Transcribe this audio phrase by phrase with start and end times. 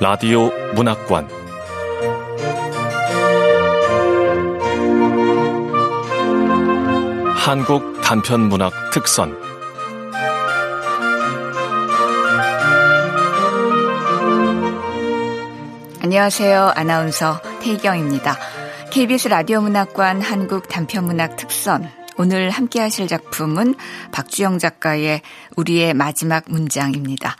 [0.00, 1.28] 라디오 문학관
[7.34, 9.36] 한국 단편 문학 특선
[16.02, 16.72] 안녕하세요.
[16.74, 18.36] 아나운서 태희경입니다.
[18.90, 23.74] KBS 라디오 문학관 한국 단편 문학 특선 오늘 함께 하실 작품은
[24.12, 25.22] 박주영 작가의
[25.56, 27.36] 우리의 마지막 문장입니다.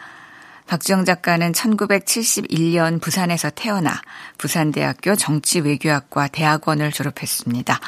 [0.66, 4.00] 박주영 작가는 1971년 부산에서 태어나
[4.36, 7.80] 부산대학교 정치외교학과 대학원을 졸업했습니다.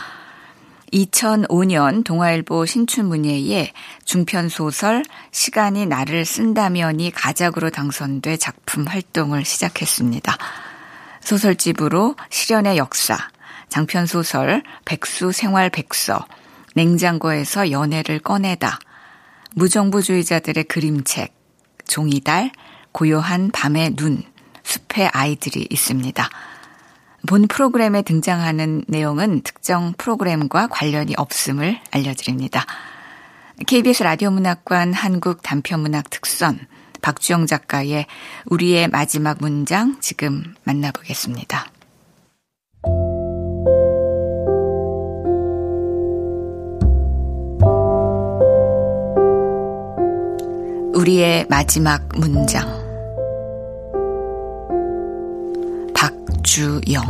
[0.92, 3.72] 2005년 동아일보 신춘문예에
[4.04, 10.36] 중편소설 시간이 나를 쓴다면이 가작으로 당선돼 작품 활동을 시작했습니다.
[11.20, 13.16] 소설집으로 실현의 역사,
[13.68, 16.26] 장편소설 백수 생활 백서,
[16.74, 18.78] 냉장고에서 연애를 꺼내다,
[19.54, 21.34] 무정부주의자들의 그림책,
[21.86, 22.52] 종이달,
[22.92, 24.22] 고요한 밤의 눈,
[24.62, 26.28] 숲의 아이들이 있습니다.
[27.28, 32.64] 본 프로그램에 등장하는 내용은 특정 프로그램과 관련이 없음을 알려드립니다.
[33.66, 36.66] KBS 라디오 문학관 한국 단편문학 특선
[37.00, 38.06] 박주영 작가의
[38.46, 41.66] 우리의 마지막 문장 지금 만나보겠습니다.
[50.94, 52.80] 우리의 마지막 문장
[56.50, 57.04] 주영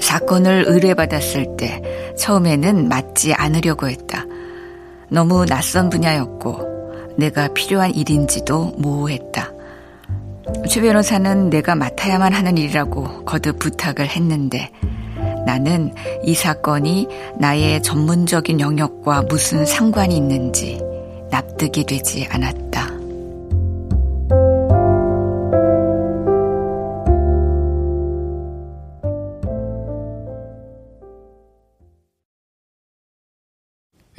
[0.00, 1.80] 사건을 의뢰받았을 때
[2.18, 4.26] 처음에는 맞지 않으려고 했다.
[5.10, 9.52] 너무 낯선 분야였고 내가 필요한 일인지도 모호했다.
[10.68, 14.70] 최 변호사는 내가 맡아야만 하는 일이라고 거듭 부탁을 했는데
[15.44, 15.92] 나는
[16.24, 20.80] 이 사건이 나의 전문적인 영역과 무슨 상관이 있는지
[21.30, 22.69] 납득이 되지 않았다.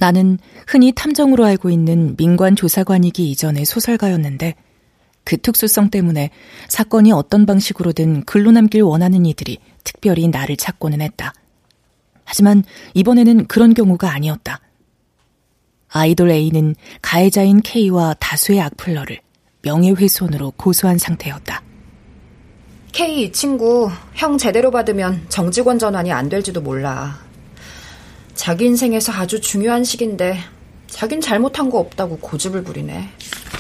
[0.02, 4.56] 나는 흔히 탐정으로 알고 있는 민관 조사관이기 이전의 소설가였는데
[5.24, 6.32] 그 특수성 때문에
[6.70, 11.36] 사건이 어떤 방식으로든 글로 남길 원하는 이들이 특별히 나를 찾고는 했다.
[12.24, 12.64] 하지만
[12.96, 14.60] 이번에는 그런 경우가 아니었다.
[15.90, 16.74] 아이돌 A는
[17.04, 19.20] 가해자인 K와 다수의 악플러를
[19.62, 21.62] 명예훼손으로 고소한 상태였다.
[22.92, 27.31] K 이 친구 형 제대로 받으면 정직원 전환이 안 될지도 몰라.
[28.42, 30.36] 자기 인생에서 아주 중요한 시기인데
[30.88, 33.08] 자긴 잘못한 거 없다고 고집을 부리네.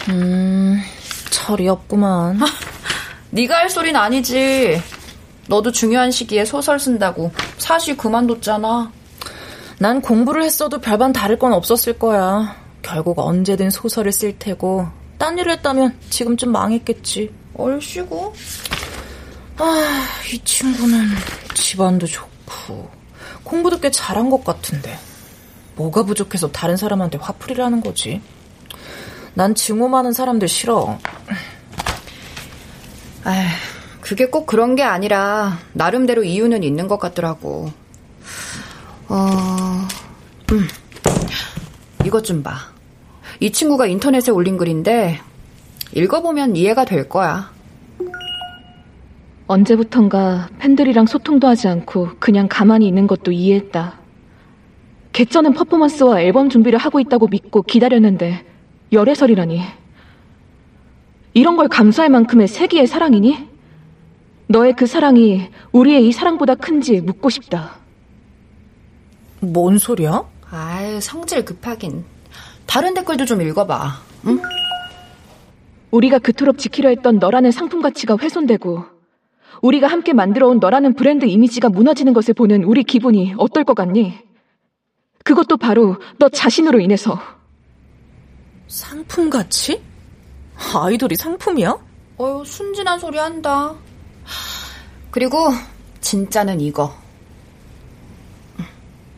[0.10, 0.82] 음,
[1.30, 2.40] 철이 없구만.
[3.30, 4.82] 네가 할 소린 아니지.
[5.48, 8.92] 너도 중요한 시기에 소설 쓴다고 사실 그만뒀잖아.
[9.78, 12.56] 난 공부를 했어도 별반 다를 건 없었을 거야.
[12.82, 14.88] 결국 언제든 소설을 쓸 테고
[15.20, 17.32] 딴 일을 했다면 지금쯤 망했겠지.
[17.54, 18.34] 얼씨구?
[19.58, 21.06] 아, 이 친구는
[21.54, 23.01] 집안도 좋고
[23.44, 24.98] 공부도 꽤 잘한 것 같은데
[25.76, 28.22] 뭐가 부족해서 다른 사람한테 화풀이를 하는 거지?
[29.34, 31.00] 난 증오 많은 사람들 싫어.
[33.24, 33.48] 아,
[34.02, 37.72] 그게 꼭 그런 게 아니라 나름대로 이유는 있는 것 같더라고.
[39.08, 39.88] 어,
[40.52, 40.68] 음,
[42.06, 42.72] 이것 좀 봐.
[43.40, 45.20] 이 친구가 인터넷에 올린 글인데
[45.94, 47.52] 읽어보면 이해가 될 거야.
[49.52, 54.00] 언제부턴가 팬들이랑 소통도 하지 않고 그냥 가만히 있는 것도 이해했다.
[55.12, 58.46] 개쩌는 퍼포먼스와 앨범 준비를 하고 있다고 믿고 기다렸는데
[58.94, 59.62] 열애설이라니.
[61.34, 63.50] 이런 걸 감수할 만큼의 세기의 사랑이니?
[64.48, 67.76] 너의 그 사랑이 우리의 이 사랑보다 큰지 묻고 싶다.
[69.42, 70.24] 뭔 소리야?
[70.50, 72.06] 아유, 성질 급하긴.
[72.66, 73.92] 다른 댓글도 좀 읽어봐,
[74.28, 74.40] 응?
[75.92, 78.91] 우리가 그토록 지키려 했던 너라는 상품 가치가 훼손되고
[79.62, 84.18] 우리가 함께 만들어온 너라는 브랜드 이미지가 무너지는 것을 보는 우리 기분이 어떨 것 같니?
[85.24, 87.20] 그것도 바로 너 자신으로 인해서.
[88.68, 89.82] 상품 가치?
[90.74, 91.78] 아이돌이 상품이야?
[92.18, 93.76] 어휴, 순진한 소리 한다.
[95.12, 95.50] 그리고
[96.00, 96.94] 진짜는 이거.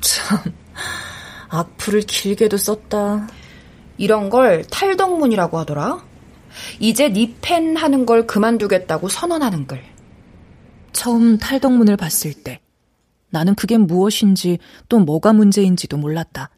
[0.02, 0.40] 참,
[1.50, 3.28] 악플을 길게도 썼다.
[3.98, 6.04] 이런 걸 탈덕문이라고 하더라.
[6.80, 9.93] 이제 네팬 하는 걸 그만두겠다고 선언하는 글.
[10.94, 12.62] 처음 탈덕문을 봤을 때
[13.30, 14.60] 나는 그게 무엇인지
[14.90, 16.50] 또 뭐가 문제인지도 몰랐다.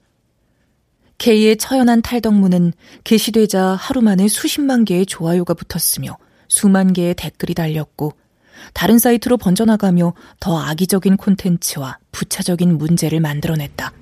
[1.17, 2.73] K의 처연한 탈덕문은
[3.05, 6.17] 게시되자 하루 만에 수십만 개의 좋아요가 붙었으며
[6.49, 8.13] 수만 개의 댓글이 달렸고
[8.73, 13.93] 다른 사이트로 번져나가며 더 악의적인 콘텐츠와 부차적인 문제를 만들어냈다.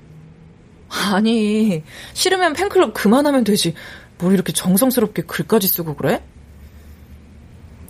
[0.90, 1.84] 아니,
[2.14, 3.74] 싫으면 팬클럽 그만하면 되지.
[4.20, 6.24] 뭘 이렇게 정성스럽게 글까지 쓰고 그래?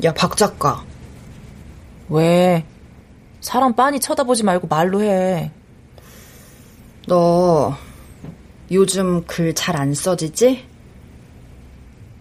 [0.03, 0.85] 야, 박 작가.
[2.24, 2.63] 왜?
[3.42, 5.51] 사람 빤히 쳐다보지 말고 말로 해.
[7.07, 7.75] 너
[8.71, 10.68] 요즘 글 잘 안 써지지?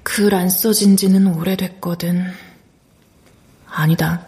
[0.02, 2.24] 글 안 써진 지는 오래됐거든.
[3.68, 4.26] 아니다.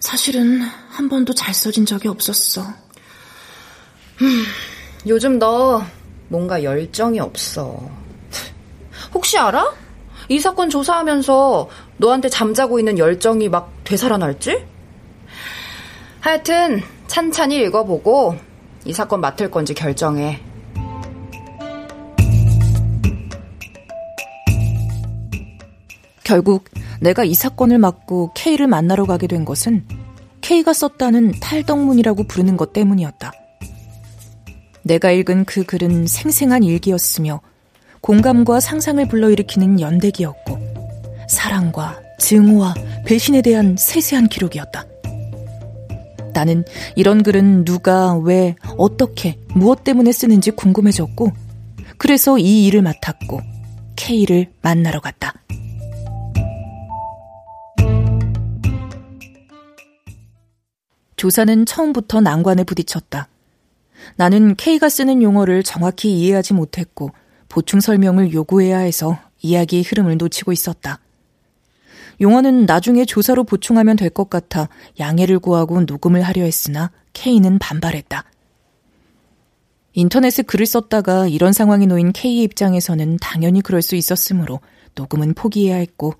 [0.00, 2.62] 사실은 한 번도 잘 써진 적이 없었어.
[4.22, 4.44] 음,
[5.06, 5.82] 요즘 너
[6.28, 7.78] 뭔가 열정이 없어.
[9.12, 9.74] 혹시 알아?
[10.28, 14.64] 이 사건 조사하면서 너한테 잠자고 있는 열정이 막 되살아날지?
[16.20, 18.36] 하여튼 찬찬히 읽어보고
[18.84, 20.40] 이 사건 맡을 건지 결정해.
[26.24, 26.64] 결국
[27.00, 29.86] 내가 이 사건을 맡고 K를 만나러 가게 된 것은
[30.40, 33.32] K가 썼다는 탈덕문이라고 부르는 것 때문이었다.
[34.82, 37.40] 내가 읽은 그 글은 생생한 일기였으며
[38.00, 40.43] 공감과 상상을 불러일으키는 연대기였고
[41.28, 42.74] 사랑과 증오와
[43.04, 44.86] 배신에 대한 세세한 기록이었다.
[46.32, 46.64] 나는
[46.96, 51.32] 이런 글은 누가 왜 어떻게 무엇 때문에 쓰는지 궁금해졌고
[51.96, 53.40] 그래서 이 일을 맡았고
[53.96, 55.32] K를 만나러 갔다.
[61.16, 63.28] 조사는 처음부터 난관에 부딪혔다.
[64.16, 67.10] 나는 K가 쓰는 용어를 정확히 이해하지 못했고
[67.48, 70.98] 보충 설명을 요구해야 해서 이야기의 흐름을 놓치고 있었다.
[72.20, 74.68] 용어는 나중에 조사로 보충하면 될 것 같아
[75.00, 78.24] 양해를 구하고 녹음을 하려 했으나 K는 반발했다.
[79.94, 84.60] 인터넷에 글을 썼다가 이런 상황이 놓인 K의 입장에서는 당연히 그럴 수 있었으므로
[84.94, 86.14] 녹음은 포기해야 했고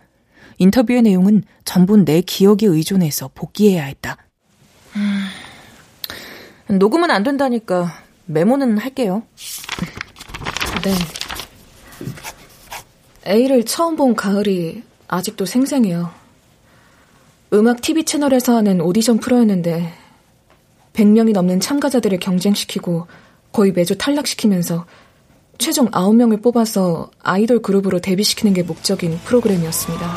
[0.58, 4.16] 인터뷰의 내용은 전부 내 기억에 의존해서 복귀해야 했다.
[4.96, 5.28] 음,
[6.78, 7.92] 녹음은 안 된다니까
[8.26, 9.22] 메모는 할게요.
[10.82, 10.94] 네.
[13.26, 14.82] A를 처음 본 가을이
[15.14, 16.10] 아직도 생생해요.
[17.52, 19.92] 음악 TV 채널에서 하는 오디션 프로였는데
[20.92, 23.06] 100명이 넘는 참가자들을 경쟁시키고
[23.52, 24.86] 거의 매주 탈락시키면서
[25.58, 30.14] 최종 9명을 뽑아서 아이돌 그룹으로 데뷔시키는 게 목적인 프로그램이었습니다.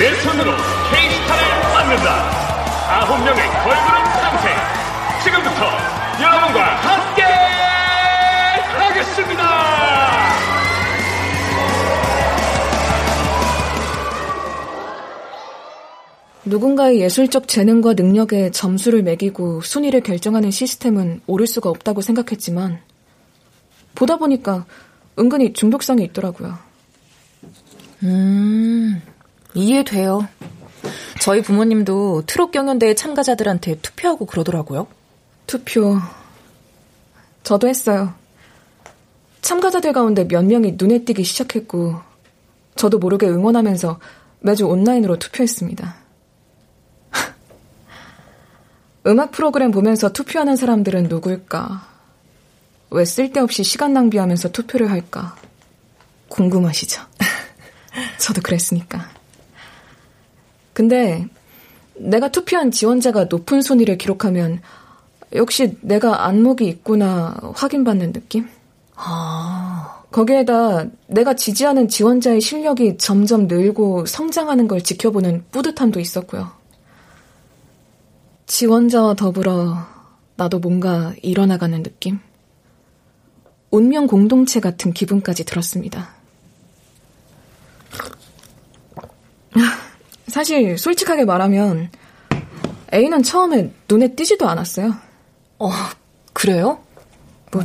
[0.00, 0.50] 내 손으로
[0.90, 2.42] K스타를 만든다.
[3.06, 4.01] 9명의 걸그룹
[16.52, 22.78] 누군가의 예술적 재능과 능력에 점수를 매기고 순위를 결정하는 시스템은 옳을 수가 없다고 생각했지만
[23.94, 24.66] 보다 보니까
[25.18, 26.58] 은근히 중독성이 있더라고요.
[28.02, 29.00] 음,
[29.54, 30.28] 이해돼요.
[31.22, 34.86] 저희 부모님도 트롯 경연대회 참가자들한테 투표하고 그러더라고요.
[35.46, 35.96] 투표.
[37.44, 38.12] 저도 했어요.
[39.40, 41.94] 참가자들 가운데 몇 명이 눈에 띄기 시작했고,
[42.76, 43.98] 저도 모르게 응원하면서
[44.40, 46.01] 매주 온라인으로 투표했습니다.
[49.06, 51.88] 음악 프로그램 보면서 투표하는 사람들은 누굴까?
[52.90, 55.34] 왜 쓸데없이 시간 낭비하면서 투표를 할까?
[56.28, 57.02] 궁금하시죠?
[58.18, 59.08] 저도 그랬으니까.
[60.72, 61.26] 근데
[61.94, 64.60] 내가 투표한 지원자가 높은 순위를 기록하면
[65.34, 68.48] 역시 내가 안목이 있구나 확인받는 느낌?
[68.94, 70.02] 아.
[70.12, 76.61] 거기에다 내가 지지하는 지원자의 실력이 점점 늘고 성장하는 걸 지켜보는 뿌듯함도 있었고요.
[78.46, 79.76] 지원자와 더불어
[80.36, 82.18] 나도 뭔가 일어나가는 느낌?
[83.70, 86.10] 운명 공동체 같은 기분까지 들었습니다.
[90.28, 91.90] 사실 솔직하게 말하면
[92.92, 94.94] A는 처음에 눈에 띄지도 않았어요.
[95.58, 95.70] 어,
[96.32, 96.80] 그래요?
[97.50, 97.62] 뭐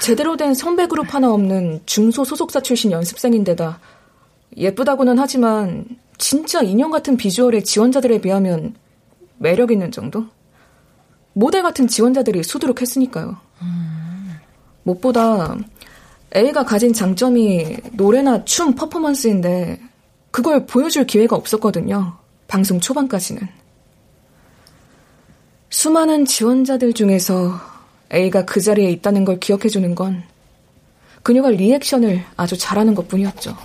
[0.00, 3.80] 제대로 된 성배 그룹 하나 없는 중소 소속사 출신 연습생인데다
[4.56, 5.84] 예쁘다고는 하지만
[6.18, 8.74] 진짜 인형 같은 비주얼의 지원자들에 비하면
[9.38, 10.26] 매력 있는 정도?
[11.32, 13.36] 모델 같은 지원자들이 수두룩했으니까요.
[13.62, 14.34] 음.
[14.84, 15.56] 무엇보다
[16.36, 19.80] A가 가진 장점이 노래나 춤 퍼포먼스인데
[20.30, 22.16] 그걸 보여줄 기회가 없었거든요.
[22.48, 23.48] 방송 초반까지는.
[25.70, 27.52] 수많은 지원자들 중에서
[28.12, 30.22] A가 그 자리에 있다는 걸 기억해주는 건
[31.22, 33.56] 그녀가 리액션을 아주 잘하는 것 뿐이었죠.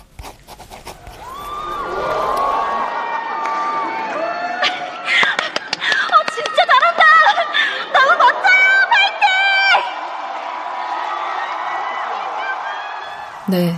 [13.50, 13.74] 네.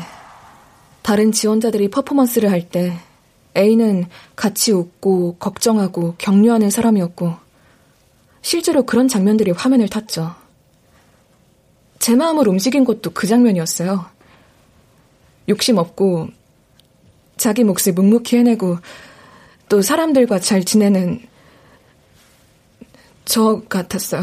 [1.03, 2.99] 다른 지원자들이 퍼포먼스를 할 때
[3.57, 7.35] A는 같이 웃고 걱정하고 격려하는 사람이었고
[8.43, 10.35] 실제로 그런 장면들이 화면을 탔죠.
[11.99, 14.05] 제 마음을 움직인 것도 그 장면이었어요.
[15.49, 16.29] 욕심 없고
[17.37, 18.79] 자기 몫을 묵묵히 해내고
[19.69, 21.21] 또 사람들과 잘 지내는
[23.25, 24.23] 저 같았어요.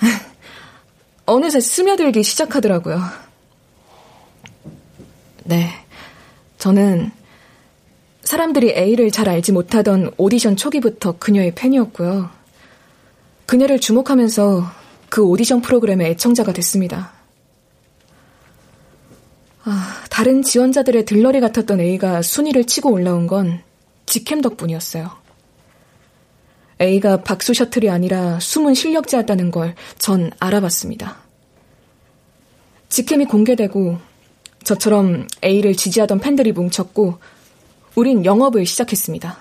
[1.26, 3.23] 어느새 스며들기 시작하더라고요.
[5.44, 5.68] 네.
[6.58, 7.10] 저는
[8.22, 12.30] 사람들이 A를 잘 알지 못하던 오디션 초기부터 그녀의 팬이었고요.
[13.46, 14.64] 그녀를 주목하면서
[15.10, 17.12] 그 오디션 프로그램의 애청자가 됐습니다.
[19.64, 23.62] 아, 다른 지원자들의 들러리 같았던 A가 순위를 치고 올라온 건
[24.06, 25.10] 직캠 덕분이었어요.
[26.80, 31.16] A가 박수 셔틀이 아니라 숨은 실력자였다는 걸 전 알아봤습니다.
[32.88, 33.98] 직캠이 공개되고
[34.64, 37.18] 저처럼 A를 지지하던 팬들이 뭉쳤고
[37.94, 39.38] 우린 영업을 시작했습니다.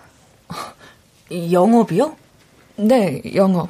[1.52, 2.16] 영업이요?
[2.76, 3.70] 네, 영업.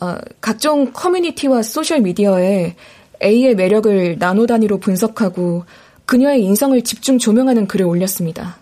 [0.00, 2.76] 어, 각종 커뮤니티와 소셜미디어에
[3.22, 5.64] A의 매력을 나노 단위로 분석하고
[6.04, 8.58] 그녀의 인성을 집중 조명하는 글을 올렸습니다.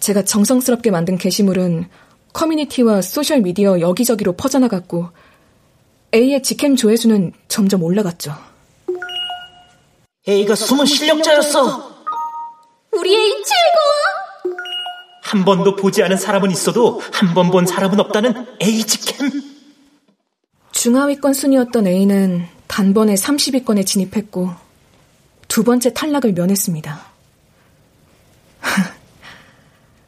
[0.00, 1.86] 제가 정성스럽게 만든 게시물은
[2.32, 5.08] 커뮤니티와 소셜미디어 여기저기로 퍼져나갔고
[6.14, 8.45] A의 직캠 조회수는 점점 올라갔죠.
[10.28, 11.94] A가 숨은 실력자였어.
[12.92, 14.56] 우리 A 최고!
[15.22, 19.30] 한 번도 보지 않은 사람은 있어도 한 번 본 사람은 없다는 A 직캠.
[20.72, 24.50] 중하위권 순위였던 A는 단번에 30위권에 진입했고
[25.48, 27.00] 두 번째 탈락을 면했습니다.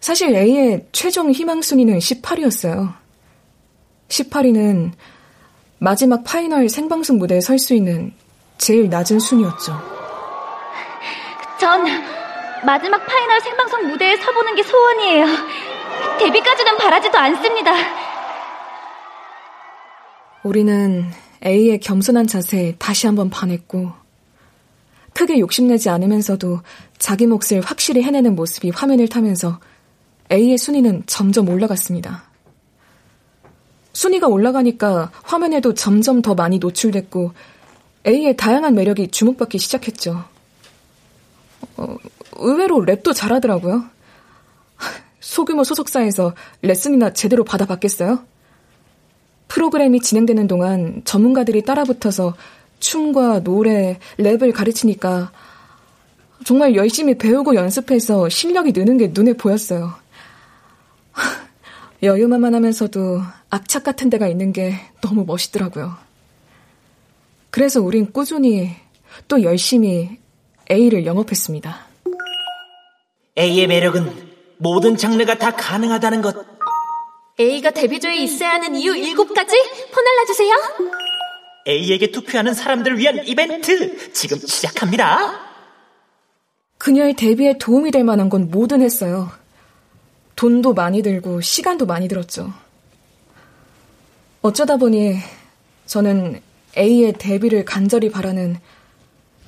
[0.00, 2.94] 사실 A의 최종 희망 순위는 18위였어요.
[4.08, 4.92] 18위는
[5.78, 8.12] 마지막 파이널 생방송 무대에 설 수 있는
[8.56, 9.97] 제일 낮은 순위였죠.
[11.60, 11.84] 전
[12.64, 15.26] 마지막 파이널 생방송 무대에 서보는 게 소원이에요.
[16.18, 17.72] 데뷔까지는 바라지도 않습니다.
[20.44, 21.10] 우리는
[21.44, 23.92] A의 겸손한 자세에 다시 한번 반했고,
[25.14, 26.60] 크게 욕심내지 않으면서도
[26.98, 29.58] 자기 몫을 확실히 해내는 모습이 화면을 타면서
[30.30, 32.22] A의 순위는 점점 올라갔습니다.
[33.94, 37.32] 순위가 올라가니까 화면에도 점점 더 많이 노출됐고
[38.06, 40.37] A의 다양한 매력이 주목받기 시작했죠.
[41.78, 41.96] 어,
[42.36, 43.84] 의외로 랩도 잘하더라고요.
[45.20, 48.24] 소규모 소속사에서 레슨이나 제대로 받아봤겠어요?
[49.48, 52.34] 프로그램이 진행되는 동안 전문가들이 따라붙어서
[52.80, 55.32] 춤과 노래, 랩을 가르치니까
[56.44, 59.94] 정말 열심히 배우고 연습해서 실력이 느는 게 눈에 보였어요.
[62.02, 63.20] 여유만만 하면서도
[63.50, 65.96] 악착 같은 데가 있는 게 너무 멋있더라고요.
[67.50, 68.76] 그래서 우린 꾸준히
[69.26, 70.18] 또 열심히
[70.70, 71.86] A를 영업했습니다.
[73.38, 76.36] A의 매력은 모든 장르가 다 가능하다는 것.
[77.40, 79.54] A가 데뷔조에 있어야 하는 이유 7가지
[79.92, 80.54] 퍼날라주세요.
[81.68, 85.48] A에게 투표하는 사람들을 위한 이벤트 지금 시작합니다.
[86.78, 89.30] 그녀의 데뷔에 도움이 될 만한 건 뭐든 했어요.
[90.36, 92.52] 돈도 많이 들고 시간도 많이 들었죠.
[94.42, 95.16] 어쩌다 보니
[95.86, 96.40] 저는
[96.76, 98.58] A의 데뷔를 간절히 바라는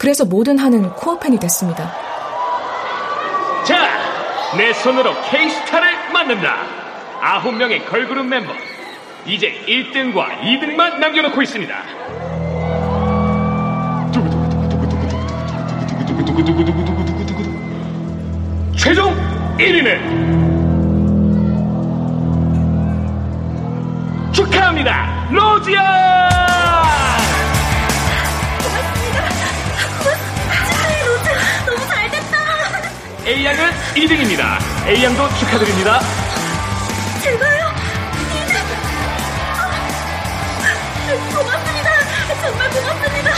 [0.01, 1.93] 그래서 뭐든 하는 코어팬이 됐습니다.
[3.65, 6.57] 자, 내 손으로 K스타를 만든다.
[7.21, 8.51] 아홉 명의 걸그룹 멤버.
[9.27, 11.83] 이제 1등과 2등만 남겨놓고 있습니다.
[18.75, 19.15] 최종
[19.59, 20.41] 1위는
[24.33, 26.60] 축하합니다, 로지아!
[33.95, 34.59] 1등입니다.
[34.87, 36.01] A양도 축하드립니다.
[37.23, 37.73] 제가요?
[38.31, 38.55] 2등!
[40.63, 41.91] 아, 고맙습니다.
[42.41, 43.31] 정말 고맙습니다.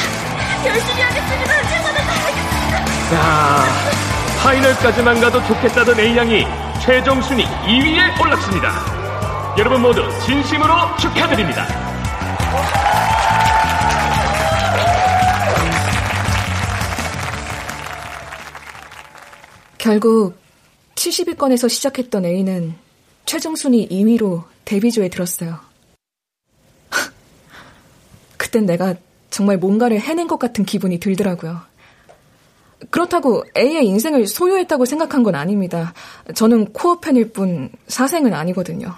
[0.66, 1.54] 열심히 하겠습니다.
[1.62, 3.64] 1등하다 야,
[4.42, 6.46] 파이널까지만 가도 좋겠다던 A양이
[6.80, 8.72] 최종 순위 2위에 올랐습니다.
[9.58, 11.66] 여러분 모두 진심으로 축하드립니다.
[19.78, 20.41] 결국
[21.02, 22.74] 70위권에서 시작했던 A는
[23.26, 25.58] 최종 순위 2위로 데뷔조에 들었어요.
[28.36, 28.94] 그땐 내가
[29.30, 31.60] 정말 뭔가를 해낸 것 같은 기분이 들더라고요.
[32.90, 35.92] 그렇다고 A의 인생을 소유했다고 생각한 건 아닙니다.
[36.34, 38.94] 저는 코어 팬일 뿐 사생은 아니거든요.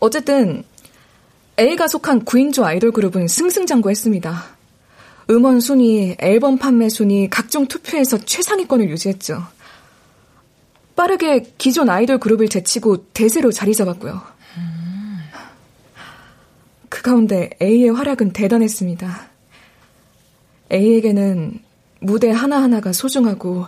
[0.00, 0.64] 어쨌든
[1.58, 4.44] A가 속한 9인조 아이돌 그룹은 승승장구했습니다.
[5.30, 9.46] 음원 순위, 앨범 판매 순위, 각종 투표에서 최상위권을 유지했죠.
[10.96, 14.22] 빠르게 기존 아이돌 그룹을 제치고 대세로 자리 잡았고요.
[16.88, 19.26] 그 가운데 A의 활약은 대단했습니다.
[20.70, 21.60] A에게는
[22.00, 23.66] 무대 하나하나가 소중하고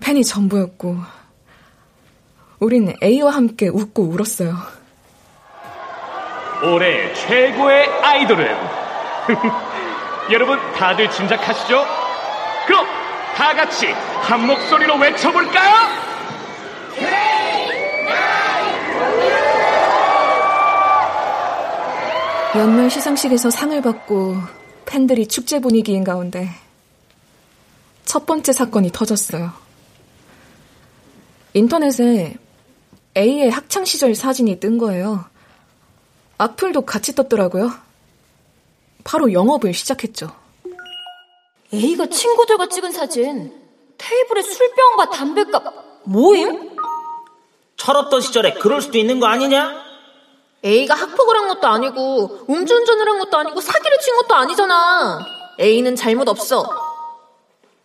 [0.00, 0.96] 팬이 전부였고
[2.60, 4.56] 우린 A와 함께 웃고 울었어요.
[6.62, 8.46] 올해 최고의 아이돌은
[10.32, 11.84] 여러분 다들 짐작하시죠?
[12.66, 12.86] 그럼
[13.36, 16.15] 다 같이 한 목소리로 외쳐볼까요?
[22.56, 24.36] 연말 시상식에서 상을 받고
[24.86, 26.48] 팬들이 축제 분위기인 가운데
[28.06, 29.52] 첫 번째 사건이 터졌어요.
[31.52, 32.34] 인터넷에
[33.14, 35.26] A의 학창시절 사진이 뜬 거예요.
[36.38, 37.72] 악플도 같이 떴더라고요.
[39.04, 40.34] 바로 영업을 시작했죠.
[41.74, 43.52] A가 친구들과 찍은 사진.
[43.98, 46.74] 테이블에 술병과 담배값 모임?
[47.76, 49.85] 철없던 시절에 그럴 수도 있는 거 아니냐?
[50.66, 55.20] A가 학폭을 한 것도 아니고 음주운전을 한 것도 아니고 사기를 친 것도 아니잖아.
[55.60, 56.68] A는 잘못 없어.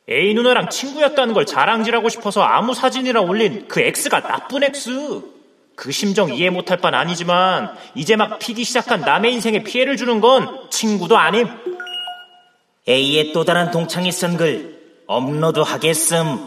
[0.10, 5.22] A 누나랑 친구였다는 걸 자랑질하고 싶어서 아무 사진이나 올린 그 X가 나쁜 X.
[5.76, 10.68] 그 심정 이해 못할 반 아니지만 이제 막 피기 시작한 남의 인생에 피해를 주는 건
[10.70, 11.48] 친구도 아님.
[12.90, 16.46] A의 또 다른 동창이 쓴 글 업로드 하겠음.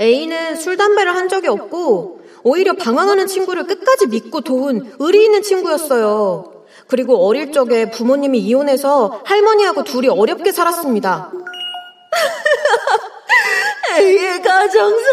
[0.00, 6.64] A는 술, 담배를 한 적이 없고 오히려 방황하는 친구를 끝까지 믿고 도운 의리 있는 친구였어요.
[6.88, 11.30] 그리고 어릴 적에 부모님이 이혼해서 할머니하고 둘이 어렵게 살았습니다.
[13.98, 15.06] A의 가정사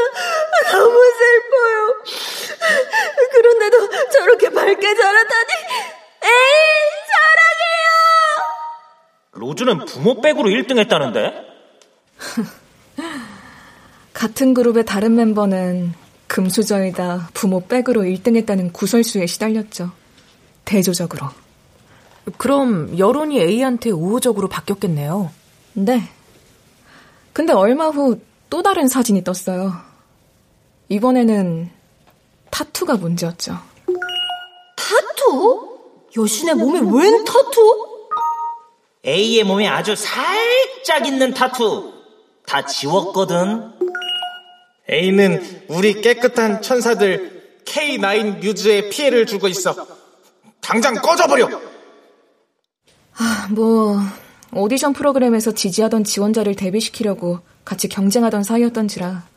[0.71, 2.03] 너무 슬퍼요.
[3.31, 5.51] 그런데도 저렇게 밝게 자라다니
[6.23, 6.29] 에이
[7.11, 7.89] 사랑해요.
[9.33, 11.33] 로즈는 부모 백으로 1등 했다는데?
[14.13, 15.93] 같은 그룹의 다른 멤버는
[16.29, 19.91] 금수저이다 부모 백으로 1등 했다는 구설수에 시달렸죠.
[20.63, 21.27] 대조적으로.
[22.37, 25.31] 그럼 여론이 A한테 우호적으로 바뀌었겠네요.
[25.73, 26.09] 네.
[27.33, 29.73] 근데 얼마 후 또 다른 사진이 떴어요.
[30.89, 31.69] 이번에는
[32.49, 33.59] 타투가 문제였죠.
[34.75, 35.77] 타투?
[36.17, 37.87] 여신의 몸에 웬 타투?
[39.05, 41.93] A의 몸에 아주 살짝 있는 타투.
[42.47, 43.73] 다 지웠거든.
[44.89, 49.75] A는 우리 깨끗한 천사들 K9 뮤즈에 피해를 주고 있어.
[50.61, 51.49] 당장 꺼져버려!
[53.17, 53.99] 아, 뭐,
[54.53, 59.27] 오디션 프로그램에서 지지하던 지원자를 데뷔시키려고 같이 경쟁하던 사이였던지라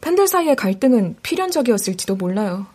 [0.00, 2.66] 팬들 사이의 갈등은 필연적이었을지도 몰라요.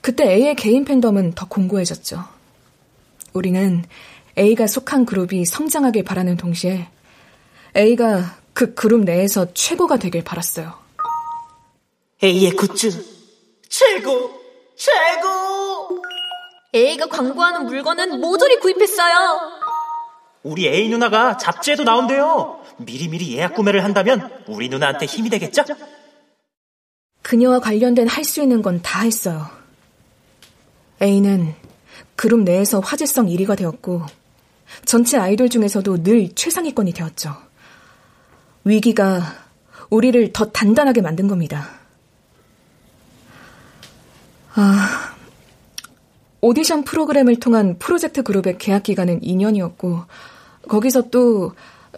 [0.00, 2.24] 그때 A의 개인 팬덤은 더 공고해졌죠.
[3.32, 3.84] 우리는
[4.38, 6.88] A가 속한 그룹이 성장하길 바라는 동시에
[7.76, 10.74] A가 그 그룹 내에서 최고가 되길 바랐어요.
[12.22, 12.90] A의 굿즈
[13.70, 14.38] 최고
[14.76, 16.02] 최고
[16.74, 19.16] A가 광고하는 물건은 모조리 구입했어요.
[20.42, 22.62] 우리 A 누나가 잡지에도 나온대요.
[22.76, 25.64] 미리미리 예약 구매를 한다면 우리 누나한테 힘이 되겠죠?
[27.22, 29.46] 그녀와 관련된 할 수 있는 건 다 했어요.
[31.00, 31.54] A는
[32.14, 34.02] 그룹 내에서 화제성 1위가 되었고
[34.84, 37.48] 전체 아이돌 중에서도 늘 최상위권이 되었죠.
[38.64, 39.22] 위기가
[39.88, 41.68] 우리를 더 단단하게 만든 겁니다.
[44.54, 45.14] 아,
[46.40, 50.04] 오디션 프로그램을 통한 프로젝트 그룹의 계약 기간은 2년이었고
[50.68, 51.54] 거기서 또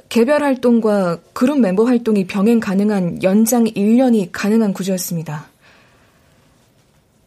[0.09, 5.49] 개별 활동과 그룹 멤버 활동이 병행 가능한 연장 1년이 가능한 구조였습니다.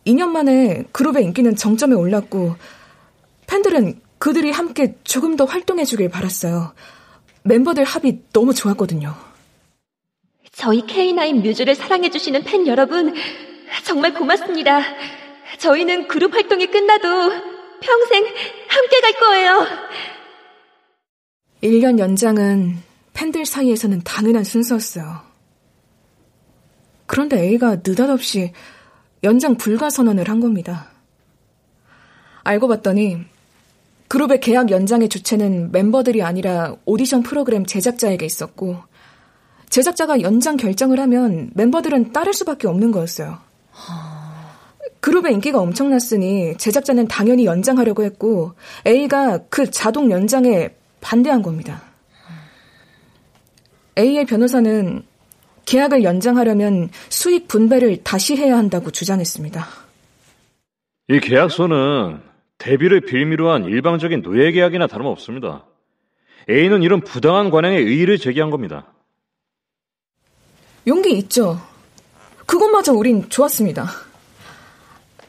[0.05, 2.55] 2년 만에 그룹의 인기는 정점에 올랐고
[3.47, 6.73] 팬들은 그들이 함께 조금 더 활동해주길 바랐어요.
[7.45, 9.15] 멤버들 합이 너무 좋았거든요.
[10.51, 13.13] 저희 K9 뮤즈를 사랑해주시는 팬 여러분,
[13.83, 14.81] 정말 고맙습니다.
[15.59, 17.07] 저희는 그룹 활동이 끝나도
[17.81, 18.25] 평생
[18.67, 19.67] 함께 갈 거예요.
[21.61, 22.77] 1년 연장은
[23.13, 25.21] 팬들 사이에서는 당연한 순서였어요.
[27.05, 28.53] 그런데 A가 느닷없이
[29.23, 30.89] 연장 불가 선언을 한 겁니다.
[32.43, 33.34] 알고 봤더니
[34.15, 38.77] 그룹의 계약 연장의 주체는 멤버들이 아니라 오디션 프로그램 제작자에게 있었고
[39.69, 43.39] 제작자가 연장 결정을 하면 멤버들은 따를 수밖에 없는 거였어요.
[45.01, 48.53] 그룹의 인기가 엄청났으니 제작자는 당연히 연장하려고 했고
[48.87, 50.69] A가 그 자동 연장에
[51.01, 51.81] 반대한 겁니다.
[53.99, 55.03] A의 변호사는
[55.65, 59.67] 계약을 연장하려면 수익 분배를 다시 해야 한다고 주장했습니다.
[61.09, 65.65] 이 계약서는 데뷔를 빌미로 한 일방적인 노예 계약이나 다름없습니다.
[66.49, 68.93] A는 이런 부당한 관행에 의의를 제기한 겁니다.
[70.87, 71.59] 용기 있죠.
[72.45, 73.87] 그것마저 우린 좋았습니다.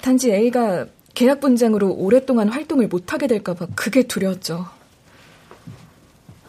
[0.03, 4.67] 단지 A가 계약 분쟁으로 오랫동안 활동을 못하게 될까봐 그게 두려웠죠.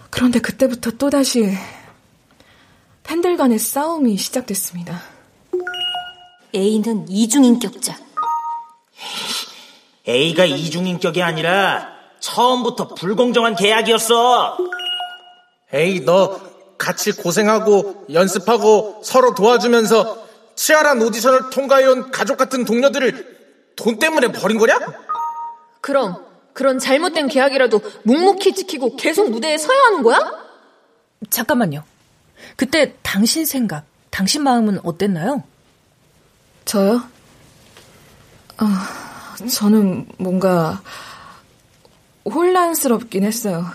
[0.10, 1.54] 그런데 그때부터 또다시
[3.04, 5.00] 팬들 간의 싸움이 시작됐습니다.
[6.54, 7.96] A는 이중인격자.
[10.08, 11.89] A가 이중인격이 아니라
[12.20, 14.58] 처음부터 불공정한 계약이었어.
[15.74, 16.39] 에이, 너
[16.78, 23.38] 같이 고생하고 연습하고 서로 도와주면서 치열한 오디션을 통과해온 가족 같은 동료들을
[23.76, 24.80] 돈 때문에 버린 거냐?
[25.82, 30.20] 그럼 그런 잘못된 계약이라도 묵묵히 지키고 계속 무대에 서야 하는 거야?
[31.30, 31.84] 잠깐만요.
[32.56, 35.43] 그때 당신 생각, 당신 마음은 어땠나요?
[36.65, 37.04] 저요?
[38.58, 39.07] 아,
[39.45, 40.82] 저는 뭔가
[42.26, 43.65] 혼란스럽긴 했어요.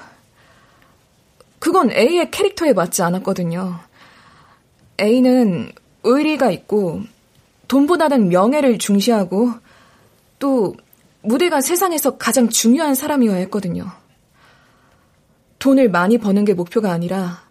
[1.58, 3.78] 그건 A의 캐릭터에 맞지 않았거든요.
[5.00, 5.70] A는
[6.02, 7.02] 의리가 있고
[7.68, 9.52] 돈보다는 명예를 중시하고
[10.38, 10.74] 또
[11.22, 13.90] 무대가 세상에서 가장 중요한 사람이어야 했거든요.
[15.60, 17.44] 돈을 많이 버는 게 목표가 아니라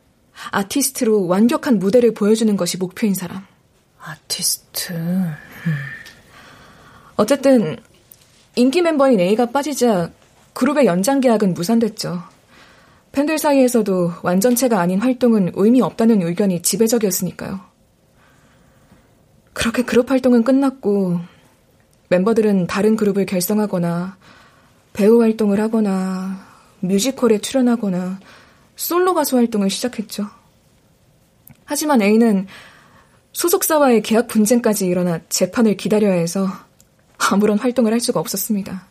[0.51, 3.45] 아티스트로 완벽한 무대를 보여주는 것이 목표인 사람.
[4.01, 4.93] 아티스트.
[4.93, 5.33] 음.
[7.15, 7.77] 어쨌든
[8.55, 10.11] 인기 멤버인 A가 빠지자
[10.53, 12.21] 그룹의 연장 계약은 무산됐죠.
[13.11, 17.59] 팬들 사이에서도 완전체가 아닌 활동은 의미 없다는 의견이 지배적이었으니까요.
[19.53, 21.19] 그렇게 그룹 활동은 끝났고
[22.09, 24.17] 멤버들은 다른 그룹을 결성하거나
[24.93, 26.45] 배우 활동을 하거나
[26.79, 28.19] 뮤지컬에 출연하거나
[28.75, 30.27] 솔로 가수 활동을 시작했죠.
[31.63, 32.47] 하지만 A는
[33.33, 36.47] 소속사와의 계약 분쟁까지 일어나 재판을 기다려야 해서
[37.31, 38.85] 아무런 활동을 할 수가 없었습니다.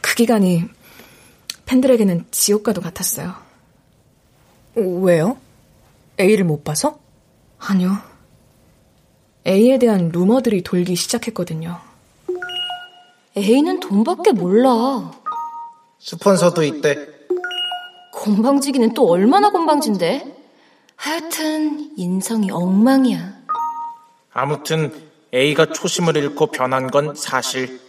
[0.00, 0.64] 그 기간이
[1.66, 3.34] 팬들에게는 지옥과도 같았어요.
[4.74, 5.38] 왜요?
[6.18, 6.98] A를 못 봐서?
[7.58, 7.96] 아니요.
[9.46, 11.80] A에 대한 루머들이 돌기 시작했거든요.
[13.36, 15.12] A는 돈밖에 몰라.
[16.00, 17.08] 스폰서도 있대.
[18.12, 20.36] 건방지기는 또 얼마나 건방진데?
[20.96, 23.40] 하여튼 인성이 엉망이야.
[24.32, 27.80] 아무튼 A가 초심을 잃고 변한 건 사실.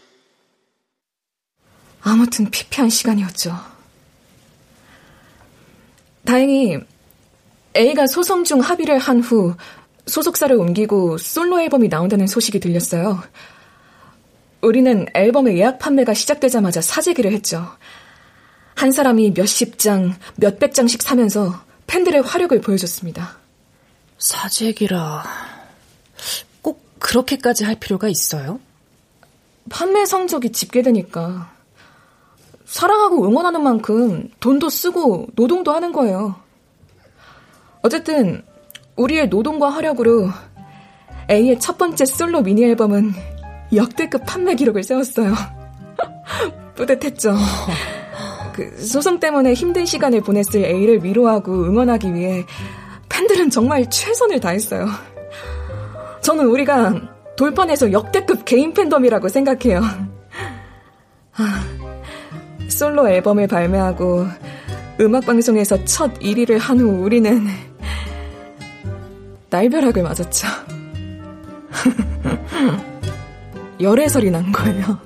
[2.02, 3.58] 아무튼 피폐한 시간이었죠.
[6.26, 6.78] 다행히
[7.76, 9.56] A가 소송 중 합의를 한 후
[10.06, 13.22] 소속사를 옮기고 솔로 앨범이 나온다는 소식이 들렸어요.
[14.62, 17.68] 우리는 앨범의 예약 판매가 시작되자마자 사재기를 했죠.
[18.76, 23.38] 한 사람이 몇십 장, 몇백 장씩 사면서 팬들의 화력을 보여줬습니다.
[24.18, 25.53] 사재기라.
[27.04, 28.60] 꼭 그렇게까지 할 필요가 있어요?
[29.70, 31.52] 판매 성적이 집계되니까.
[32.66, 36.36] 사랑하고 응원하는 만큼 돈도 쓰고 노동도 하는 거예요.
[37.82, 38.42] 어쨌든
[38.96, 40.30] 우리의 노동과 화력으로
[41.30, 43.14] A의 첫 번째 솔로 미니 앨범은
[43.76, 45.34] 역대급 판매 기록을 세웠어요.
[46.76, 47.36] 뿌듯했죠.
[48.54, 52.46] 그 소송 때문에 힘든 시간을 보냈을 A를 위로하고 응원하기 위해
[53.10, 55.13] 팬들은 정말 최선을 다했어요.
[56.24, 56.94] 저는 우리가
[57.36, 59.82] 돌판에서 역대급 개인 팬덤이라고 생각해요.
[61.36, 61.64] 아,
[62.70, 64.26] 솔로 앨범을 발매하고
[65.00, 67.46] 음악방송에서 첫 1위를 한 후 우리는
[69.50, 70.48] 날벼락을 맞았죠.
[73.82, 75.00] 열애설이 난 거예요.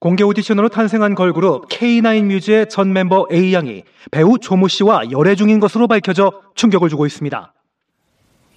[0.00, 5.88] 공개 오디션으로 탄생한 걸그룹 K9 뮤즈의 전 멤버 A양이 배우 조모 씨와 열애 중인 것으로
[5.88, 7.53] 밝혀져 충격을 주고 있습니다.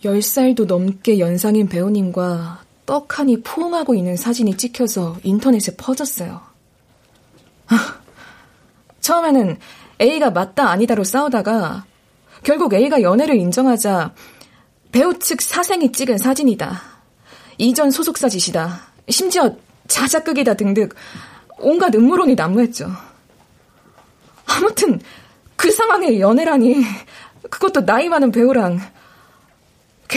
[0.03, 6.41] 10살도 넘게 연상인 배우님과 떡하니 포옹하고 있는 사진이 찍혀서 인터넷에 퍼졌어요.
[9.01, 9.57] 처음에는
[9.99, 11.85] A가 맞다 아니다로 싸우다가
[12.43, 14.13] 결국 A가 연애를 인정하자
[14.91, 16.81] 배우 측 사생이 찍은 사진이다.
[17.57, 18.81] 이전 소속사 짓이다.
[19.09, 19.55] 심지어
[19.87, 20.89] 자작극이다 등등
[21.59, 22.89] 온갖 음모론이 난무했죠.
[24.45, 25.01] 아무튼
[25.55, 26.83] 그 상황에 연애라니
[27.49, 28.79] 그것도 나이 많은 배우랑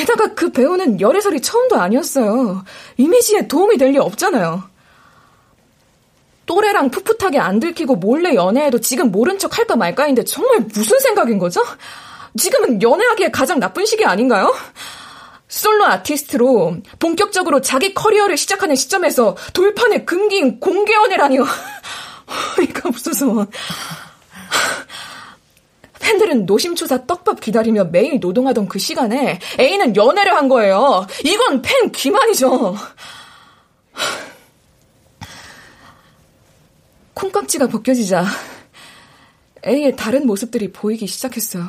[0.01, 2.65] 게다가 그 배우는 열애설이 처음도 아니었어요.
[2.97, 4.63] 이미지에 도움이 될 리 없잖아요.
[6.47, 11.61] 또래랑 풋풋하게 안 들키고 몰래 연애해도 지금 모른 척 할까 말까인데 정말 무슨 생각인 거죠?
[12.39, 14.55] 지금은 연애하기에 가장 나쁜 시기 아닌가요?
[15.49, 21.45] 솔로 아티스트로 본격적으로 자기 커리어를 시작하는 시점에서 돌판에 금기인 공개 연애라니요.
[22.63, 23.47] 이거 없어서.
[26.11, 31.07] 팬들은 노심초사 떡밥 기다리며 매일 노동하던 그 시간에 A는 연애를 한 거예요.
[31.25, 32.75] 이건 팬 기만이죠.
[37.14, 38.25] 콩깍지가 벗겨지자
[39.64, 41.62] A의 다른 모습들이 보이기 시작했어요.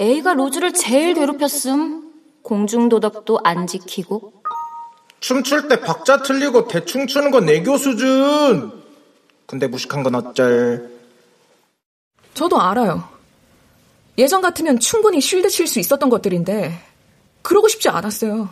[0.00, 2.12] A가 로즈를 제일 괴롭혔음.
[2.42, 4.34] 공중도덕도 안 지키고.
[5.18, 8.70] 춤출 때 박자 틀리고 대충 추는 건 애교 수준.
[9.46, 10.93] 근데 무식한 건 어쩔.
[12.34, 13.08] 저도 알아요.
[14.18, 16.78] 예전 같으면 충분히 쉴드 칠 수 있었던 것들인데
[17.42, 18.48] 그러고 싶지 않았어요.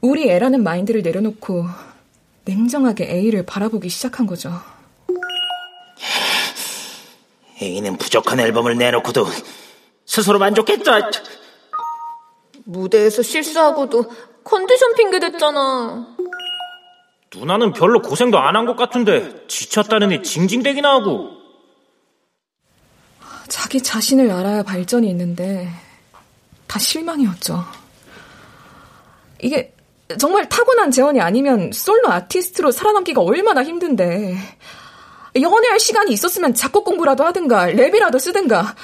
[0.00, 1.66] 우리 애라는 마인드를 내려놓고
[2.44, 4.52] 냉정하게 A를 바라보기 시작한 거죠.
[7.60, 9.26] A는 부족한 앨범을 내놓고도
[10.06, 11.10] 스스로 만족했다.
[12.64, 14.04] 무대에서 실수하고도
[14.44, 16.16] 컨디션 핑계 댔잖아.
[17.34, 21.37] 누나는 별로 고생도 안 한 것 같은데 지쳤다느니 징징대기나 하고.
[23.48, 25.68] 자기 자신을 알아야 발전이 있는데
[26.66, 27.64] 다 실망이었죠.
[29.40, 29.72] 이게
[30.18, 34.36] 정말 타고난 재원이 아니면 솔로 아티스트로 살아남기가 얼마나 힘든데
[35.40, 38.74] 연애할 시간이 있었으면 작곡 공부라도 하든가 랩이라도 쓰든가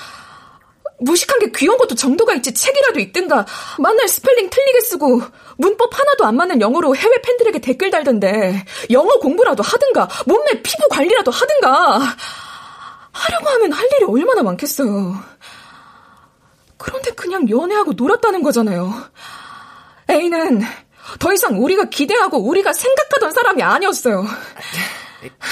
[1.00, 3.46] 무식한 게 귀여운 것도 정도가 있지 책이라도 읽든가
[3.78, 5.22] 만날 스펠링 틀리게 쓰고
[5.56, 11.30] 문법 하나도 안 맞는 영어로 해외 팬들에게 댓글 달던데 영어 공부라도 하든가 몸매 피부 관리라도
[11.30, 12.00] 하든가
[13.14, 15.16] 하려고 하면 할 일이 얼마나 많겠어요.
[16.76, 18.92] 그런데 그냥 연애하고 놀았다는 거잖아요.
[20.10, 20.62] A는
[21.18, 24.26] 더 이상 우리가 기대하고 우리가 생각하던 사람이 아니었어요.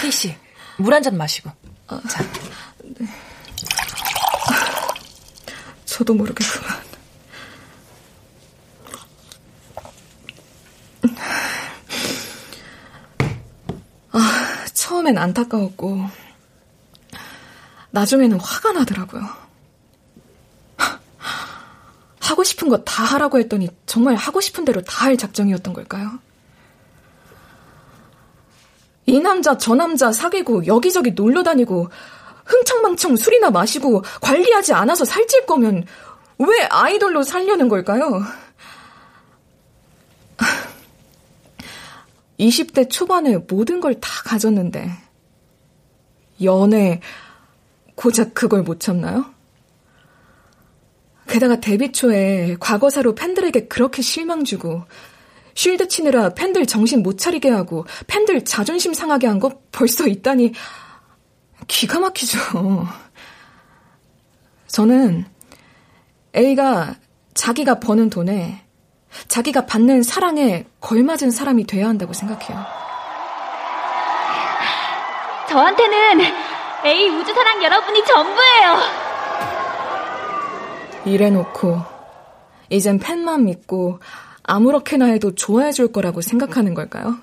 [0.00, 0.36] 케이씨,
[0.76, 1.50] 물 한 잔 마시고.
[1.88, 2.22] 어, 자.
[2.82, 3.06] 네.
[5.86, 6.82] 저도 모르게 그만.
[14.12, 16.06] 아, 처음엔 안타까웠고,
[17.92, 19.22] 나중에는 화가 나더라고요.
[22.20, 26.18] 하고 싶은 거 다 하라고 했더니 정말 하고 싶은 대로 다 할 작정이었던 걸까요?
[29.06, 31.90] 이 남자 저 남자 사귀고 여기저기 놀러 다니고
[32.46, 35.84] 흥청망청 술이나 마시고 관리하지 않아서 살찔 거면
[36.38, 38.22] 왜 아이돌로 살려는 걸까요?
[42.38, 44.90] 20대 초반에 모든 걸 다 가졌는데
[46.42, 47.00] 연애
[48.02, 49.26] 고작 그걸 못 참나요?
[51.28, 54.82] 게다가 데뷔 초에 과거사로 팬들에게 그렇게 실망 주고
[55.54, 60.52] 쉴드 치느라 팬들 정신 못 차리게 하고 팬들 자존심 상하게 한 거 벌써 있다니
[61.68, 62.38] 기가 막히죠.
[64.66, 65.24] 저는
[66.34, 66.96] A가
[67.34, 68.64] 자기가 버는 돈에
[69.28, 72.64] 자기가 받는 사랑에 걸맞은 사람이 돼야 한다고 생각해요.
[75.48, 76.41] 저한테는
[76.84, 78.78] A 우주사랑 여러분이 전부예요.
[81.04, 81.80] 이래놓고
[82.70, 84.00] 이젠 팬만 믿고
[84.42, 87.18] 아무렇게나 해도 좋아해 줄 거라고 생각하는 걸까요?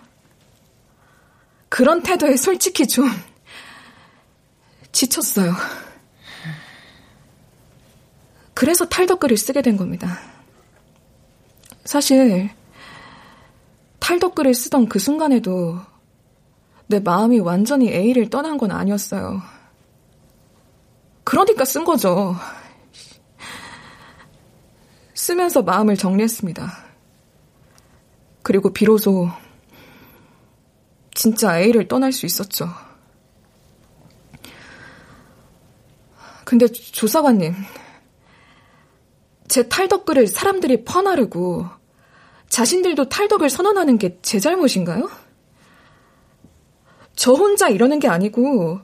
[1.67, 3.09] 그런 태도에 솔직히 좀
[4.91, 5.53] 지쳤어요.
[8.53, 10.19] 그래서 탈덕글을 쓰게 된 겁니다.
[11.85, 12.49] 사실
[13.99, 15.79] 탈덕글을 쓰던 그 순간에도
[16.89, 19.43] 내 마음이 완전히 A를 떠난 건 아니었어요.
[21.23, 22.35] 그러니까 쓴 거죠.
[25.13, 26.67] 쓰면서 마음을 정리했습니다.
[28.41, 29.29] 그리고 비로소
[31.13, 32.67] 진짜 A를 떠날 수 있었죠.
[36.43, 37.53] 근데 조사관님,
[39.47, 41.67] 제 탈덕글을 사람들이 퍼나르고
[42.49, 45.07] 자신들도 탈덕을 선언하는 게 제 잘못인가요?
[47.19, 48.79] 저 혼자 이러는 게 아니고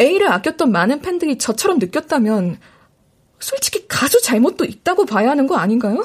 [0.00, 2.58] A를 아꼈던 많은 팬들이 저처럼 느꼈다면
[3.38, 6.02] 솔직히 가수 잘못도 있다고 봐야 하는 거 아닌가요?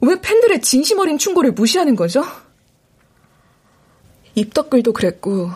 [0.00, 2.24] 왜 팬들의 진심 어린 충고를 무시하는 거죠?
[4.34, 5.50] 입덕글도 그랬고,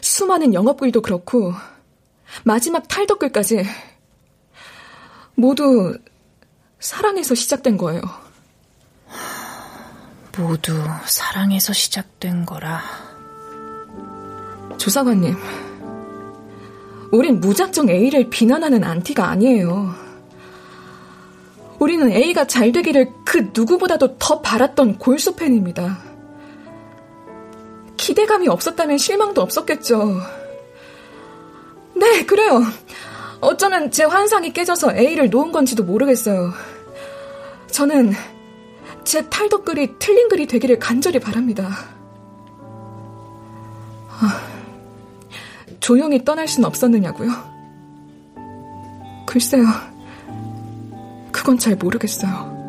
[0.00, 1.52] 수많은 영업글도 그렇고,
[2.42, 3.66] 마지막 탈덕글까지
[5.34, 5.98] 모두
[6.78, 8.00] 사랑에서 시작된 거예요.
[10.38, 10.72] 모두
[11.04, 13.09] 사랑에서 시작된 거라.
[14.80, 15.36] 조사관님,
[17.12, 19.94] 우린 무작정 A를 비난하는 안티가 아니에요.
[21.78, 25.98] 우리는 A가 잘 되기를 그 누구보다도 더 바랐던 골수 팬입니다.
[27.98, 30.18] 기대감이 없었다면 실망도 없었겠죠.
[31.94, 32.62] 네, 그래요.
[33.42, 36.54] 어쩌면 제 환상이 깨져서 A를 놓은 건지도 모르겠어요.
[37.70, 38.14] 저는
[39.04, 41.99] 제 탈덕글이 틀린 글이 되기를 간절히 바랍니다.
[45.80, 47.30] 조용히 떠날 순 없었느냐고요?
[49.26, 49.64] 글쎄요.
[51.32, 52.60] 그건 잘 모르겠어요.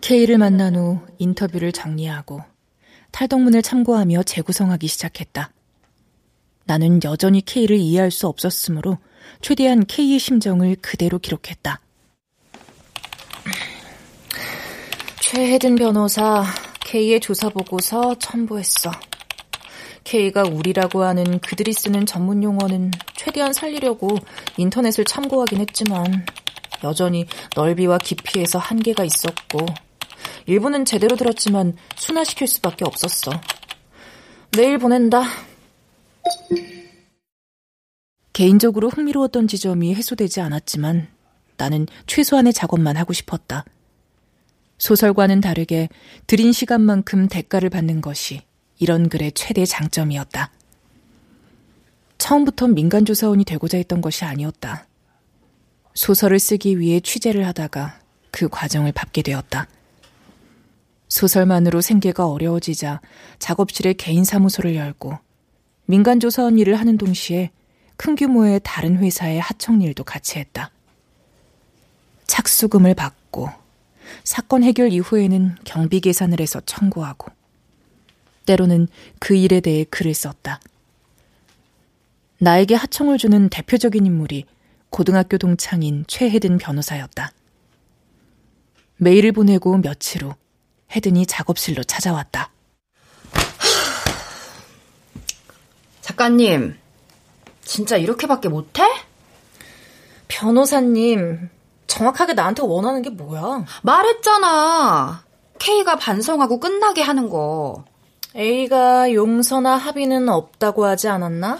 [0.00, 2.42] K를 만난 후 인터뷰를 정리하고
[3.12, 5.52] 탈덕문을 참고하며 재구성하기 시작했다.
[6.64, 8.98] 나는 여전히 K를 이해할 수 없었으므로
[9.40, 11.80] 최대한 K의 심정을 그대로 기록했다.
[15.32, 16.42] 최혜든 변호사
[16.84, 18.90] K의 조사 보고서 첨부했어.
[20.02, 24.18] K가 우리라고 하는 그들이 쓰는 전문 용어는 최대한 살리려고
[24.56, 26.26] 인터넷을 참고하긴 했지만
[26.82, 29.66] 여전히 넓이와 깊이에서 한계가 있었고
[30.46, 33.30] 일부는 제대로 들었지만 순화시킬 수밖에 없었어.
[34.50, 35.22] 내일 보낸다.
[38.32, 41.06] 개인적으로 흥미로웠던 지점이 해소되지 않았지만
[41.56, 43.64] 나는 최소한의 작업만 하고 싶었다.
[44.80, 45.88] 소설과는 다르게
[46.26, 48.42] 들인 시간만큼 대가를 받는 것이
[48.78, 50.50] 이런 글의 최대 장점이었다.
[52.16, 54.86] 처음부터 민간조사원이 되고자 했던 것이 아니었다.
[55.94, 59.68] 소설을 쓰기 위해 취재를 하다가 그 과정을 밟게 되었다.
[61.08, 63.02] 소설만으로 생계가 어려워지자
[63.38, 65.18] 작업실에 개인 사무소를 열고
[65.84, 67.50] 민간조사원 일을 하는 동시에
[67.98, 70.70] 큰 규모의 다른 회사의 하청 일도 같이 했다.
[72.26, 73.50] 착수금을 받고
[74.24, 77.30] 사건 해결 이후에는 경비 계산을 해서 청구하고
[78.46, 80.60] 때로는 그 일에 대해 글을 썼다.
[82.38, 84.46] 나에게 하청을 주는 대표적인 인물이
[84.88, 87.32] 고등학교 동창인 최혜든 변호사였다.
[88.96, 90.34] 메일을 보내고 며칠 후
[90.94, 92.50] 혜든이 작업실로 찾아왔다.
[96.00, 96.76] 작가님,
[97.62, 98.82] 진짜 이렇게밖에 못해?
[100.28, 101.50] 변호사님,
[101.90, 103.64] 정확하게 나한테 원하는 게 뭐야?
[103.82, 105.24] 말했잖아.
[105.58, 107.84] K가 반성하고 끝나게 하는 거.
[108.36, 111.58] A가 용서나 합의는 없다고 하지 않았나?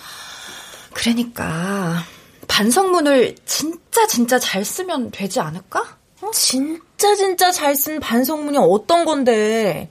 [0.94, 2.04] 그러니까
[2.46, 5.84] 반성문을 진짜 진짜 잘 쓰면 되지 않을까?
[6.22, 6.30] 어?
[6.32, 9.90] 진짜 진짜 잘 쓴 반성문이 어떤 건데?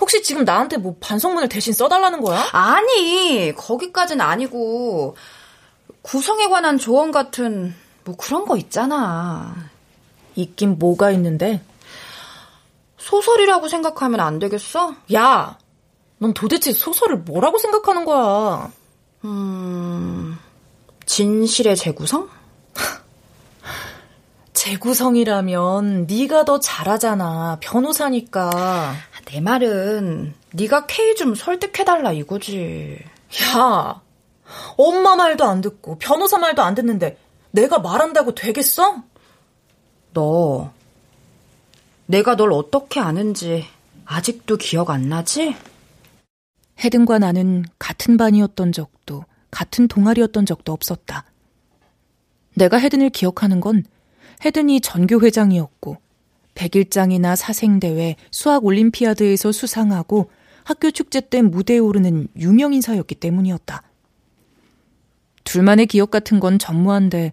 [0.00, 2.48] 혹시 지금 나한테 뭐 반성문을 대신 써달라는 거야?
[2.52, 5.16] 아니, 거기까진 아니고
[6.02, 9.54] 구성에 관한 조언 같은 뭐 그런 거 있잖아.
[10.34, 11.62] 있긴 뭐가 있는데?
[12.98, 14.94] 소설이라고 생각하면 안 되겠어?
[15.14, 15.58] 야,
[16.18, 18.70] 넌 도대체 소설을 뭐라고 생각하는 거야?
[19.24, 20.38] 음,
[21.06, 22.28] 진실의 재구성?
[24.54, 27.58] 재구성이라면 네가 더 잘하잖아.
[27.60, 28.94] 변호사니까.
[29.26, 32.98] 내 말은 네가 K 좀 설득해달라 이거지.
[33.42, 34.00] 야,
[34.76, 37.18] 엄마 말도 안 듣고 변호사 말도 안 듣는데
[37.52, 39.02] 내가 말한다고 되겠어?
[40.12, 40.72] 너
[42.06, 43.64] 내가 널 어떻게 아는지
[44.04, 45.54] 아직도 기억 안 나지?
[46.82, 51.24] 헤든과 나는 같은 반이었던 적도 같은 동아리였던 적도 없었다.
[52.54, 53.84] 내가 헤든을 기억하는 건
[54.44, 55.98] 헤든이 전교회장이었고
[56.54, 60.30] 백일장이나 사생대회, 수학올림피아드에서 수상하고
[60.64, 63.82] 학교 축제 때 무대에 오르는 유명 인사였기 때문이었다.
[65.44, 67.32] 둘만의 기억 같은 건 전무한데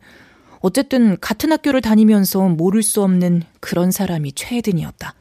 [0.62, 5.16] 어쨌든 같은 학교를 다니면서 모를 수 없는 그런 사람이 최혜든이었다.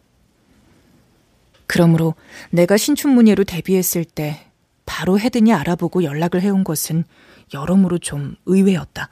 [1.66, 2.14] 그러므로
[2.50, 4.46] 내가 신춘문예로 데뷔했을 때
[4.86, 7.04] 바로 혜든이 알아보고 연락을 해온 것은
[7.52, 9.10] 여러모로 좀 의외였다.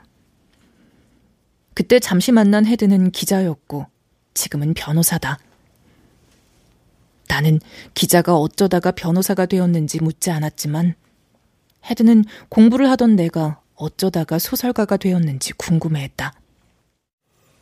[1.75, 3.87] 그때 잠시 만난 혜든은 기자였고
[4.33, 5.39] 지금은 변호사다.
[7.29, 7.61] 나는
[7.93, 10.95] 기자가 어쩌다가 변호사가 되었는지 묻지 않았지만
[11.85, 16.33] 헤드는 공부를 하던 내가 어쩌다가 소설가가 되었는지 궁금해했다.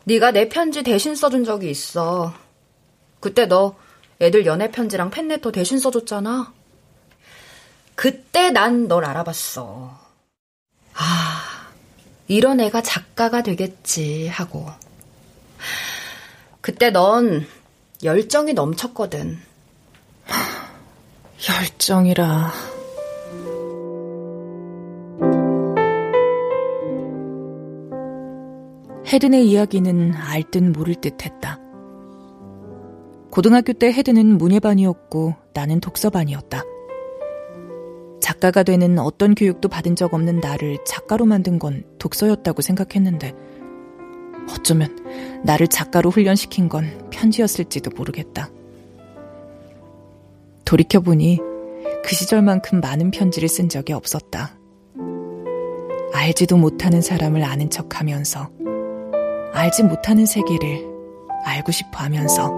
[0.05, 2.35] 네가 내 편지 대신 써준 적이 있어.
[3.21, 3.75] 그때 너
[4.21, 6.53] 애들 연애 편지랑 팬레터 대신 써줬잖아.
[7.95, 9.99] 그때 난 널 알아봤어.
[10.95, 11.71] 아,
[12.29, 14.69] 이런 애가 작가가 되겠지 하고.
[16.61, 17.47] 그때 넌
[18.03, 19.41] 열정이 넘쳤거든.
[21.49, 22.74] 열정이라.
[29.07, 31.59] 헤든의 이야기는 알듯 모를 듯 했다.
[33.31, 36.63] 고등학교 때 헤든은 문예반이었고 나는 독서반이었다.
[38.21, 43.35] 작가가 되는 어떤 교육도 받은 적 없는 나를 작가로 만든 건 독서였다고 생각했는데
[44.51, 44.97] 어쩌면
[45.45, 48.51] 나를 작가로 훈련시킨 건 편지였을지도 모르겠다.
[50.65, 51.41] 돌이켜보니
[52.03, 54.57] 그 시절만큼 많은 편지를 쓴 적이 없었다.
[56.15, 58.49] 알지도 못하는 사람을 아는 척 하면서
[59.55, 60.85] 알지 못하는 세계를
[61.45, 62.51] 알고 싶어 하면서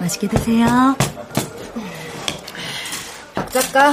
[0.00, 0.96] 맛있게 드세요.
[3.34, 3.92] 박 작가,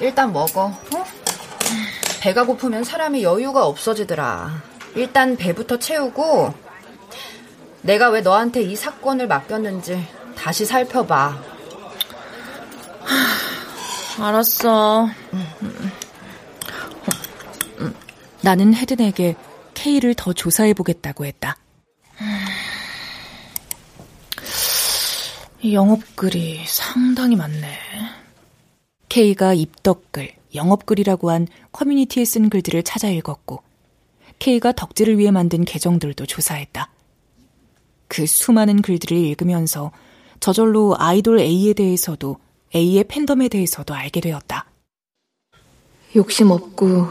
[0.00, 0.64] 일단 먹어.
[0.66, 1.04] 어?
[2.20, 4.62] 배가 고프면 사람이 여유가 없어지더라.
[4.96, 6.52] 일단 배부터 채우고
[7.82, 10.04] 내가 왜 너한테 이 사건을 맡겼는지
[10.36, 11.57] 다시 살펴봐.
[14.20, 15.08] 알았어.
[18.42, 19.36] 나는 헤든에게
[19.74, 21.56] K를 더 조사해 보겠다고 했다.
[25.64, 27.78] 영업글이 상당히 많네.
[29.08, 33.62] K가 입덕글, 영업글이라고 한 커뮤니티에 쓴 글들을 찾아 읽었고,
[34.38, 36.90] K가 덕질을 위해 만든 계정들도 조사했다.
[38.06, 39.90] 그 수많은 글들을 읽으면서
[40.40, 42.38] 저절로 아이돌 A에 대해서도
[42.74, 44.66] A의 팬덤에 대해서도 알게 되었다.
[46.16, 47.08] 욕심 없고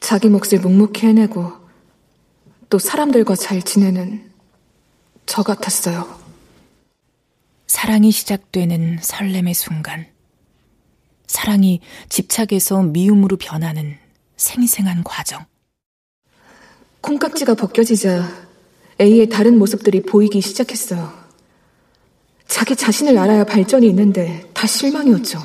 [0.00, 1.52] 자기 몫을 묵묵히 해내고
[2.68, 4.30] 또 사람들과 잘 지내는
[5.26, 6.20] 저 같았어요.
[7.66, 10.06] 사랑이 시작되는 설렘의 순간.
[11.26, 13.96] 사랑이 집착에서 미움으로 변하는
[14.36, 15.44] 생생한 과정.
[17.00, 18.28] 콩깍지가 벗겨지자
[19.00, 21.21] A의 다른 모습들이 보이기 시작했어요.
[22.52, 25.38] 자기 자신을 알아야 발전이 있는데 다 실망이었죠.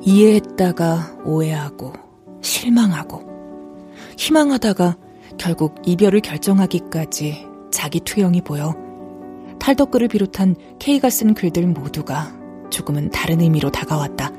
[0.00, 1.92] 이해했다가 오해하고
[2.40, 3.24] 실망하고
[4.16, 4.96] 희망하다가
[5.38, 8.76] 결국 이별을 결정하기까지 자기 투영이 보여
[9.58, 12.32] 탈덕글을 비롯한 K가 쓴 글들 모두가
[12.70, 14.30] 조금은 다른 의미로 다가왔다.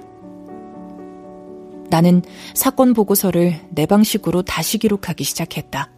[1.89, 2.21] 나는
[2.55, 5.96] 사건 보고서를 내 방식으로 다시 기록하기 시작했다.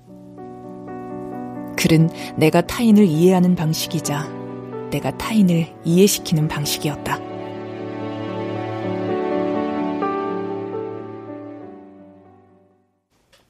[1.80, 4.28] 글은 내가 타인을 이해하는 방식이자
[4.92, 7.18] 내가 타인을 이해시키는 방식이었다.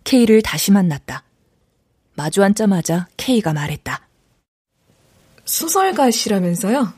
[0.04, 1.24] K를 다시 만났다.
[2.16, 4.08] 마주 앉자마자 K가 말했다.
[5.46, 6.94] 소설가시라면서요?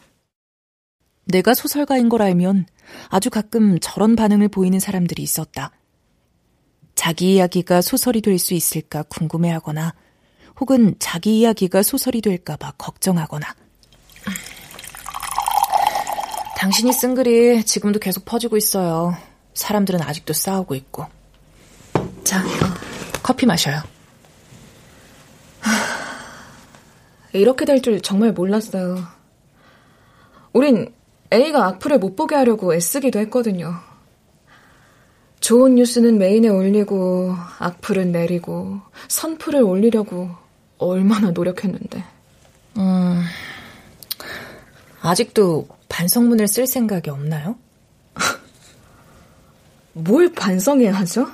[1.25, 2.65] 내가 소설가인 걸 알면
[3.07, 5.71] 아주 가끔 저런 반응을 보이는 사람들이 있었다.
[6.93, 9.93] 자기 이야기가 소설이 될 수 있을까 궁금해하거나
[10.61, 13.47] 혹은 자기 이야기가 소설이 될까봐 걱정하거나.
[16.55, 19.17] 당신이 쓴 글이 지금도 계속 퍼지고 있어요.
[19.55, 21.07] 사람들은 아직도 싸우고 있고.
[22.23, 22.43] 자,
[23.23, 23.81] 커피 마셔요.
[27.33, 28.99] 이렇게 될 줄 정말 몰랐어요.
[30.53, 30.93] 우린
[31.33, 33.73] A가 악플을 못 보게 하려고 애쓰기도 했거든요.
[35.39, 40.40] 좋은 뉴스는 메인에 올리고 악플은 내리고 선플을 올리려고
[40.81, 42.03] 얼마나 노력했는데.
[42.77, 43.23] 음,
[45.01, 47.57] 아직도 반성문을 쓸 생각이 없나요?
[49.93, 51.27] 뭘 반성해야 하죠?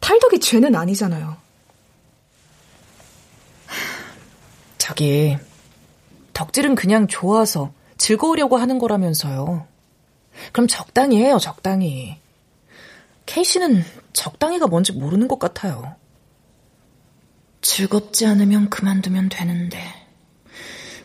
[0.00, 1.36] 탈덕이 죄는 아니잖아요.
[4.78, 5.36] 저기,
[6.32, 9.66] 덕질은 그냥 좋아서 즐거우려고 하는 거라면서요.
[10.52, 12.16] 그럼 적당히 해요, 적당히.
[13.26, 15.96] 케이 씨는 적당히가 뭔지 모르는 것 같아요.
[17.60, 19.82] 즐겁지 않으면 그만두면 되는데,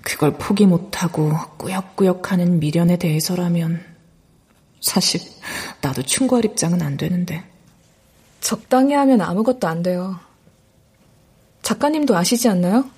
[0.01, 3.83] 그걸 포기 못하고 꾸역꾸역 하는 미련에 대해서라면,
[4.81, 5.21] 사실,
[5.81, 7.43] 나도 충고할 입장은 안 되는데.
[8.41, 10.19] 적당히 하면 아무것도 안 돼요.
[11.61, 12.89] 작가님도 아시지 않나요?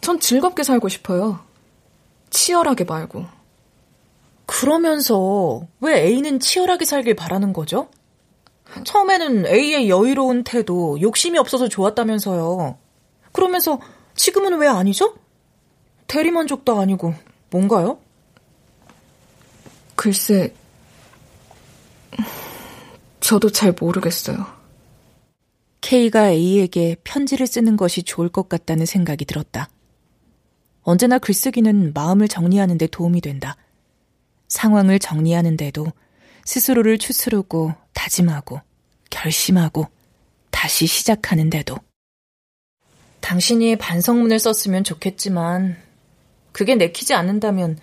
[0.00, 1.38] 전 즐겁게 살고 싶어요.
[2.30, 3.24] 치열하게 말고.
[4.46, 7.88] 그러면서 왜 A는 치열하게 살길 바라는 거죠?
[8.84, 12.78] 처음에는 A의 여유로운 태도, 욕심이 없어서 좋았다면서요.
[13.32, 13.80] 그러면서
[14.14, 15.14] 지금은 왜 아니죠?
[16.06, 17.14] 대리만족도 아니고
[17.50, 17.98] 뭔가요?
[19.94, 20.52] 글쎄,
[23.20, 24.46] 저도 잘 모르겠어요.
[25.80, 29.68] K가 A에게 편지를 쓰는 것이 좋을 것 같다는 생각이 들었다.
[30.82, 33.56] 언제나 글쓰기는 마음을 정리하는 데 도움이 된다.
[34.48, 35.86] 상황을 정리하는데도
[36.44, 37.74] 스스로를 추스르고
[38.04, 38.60] 다짐하고
[39.08, 39.86] 결심하고
[40.50, 41.76] 다시 시작하는데도
[43.20, 45.76] 당신이 반성문을 썼으면 좋겠지만
[46.52, 47.78] 그게 내키지 않는다면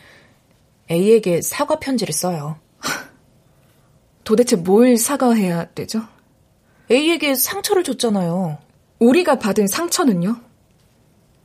[0.92, 2.60] A에게 사과 편지를 써요.
[4.24, 6.04] 도대체 뭘 사과해야 되죠?
[6.92, 8.60] A에게 상처를 줬잖아요.
[9.00, 10.40] 우리가 받은 상처는요?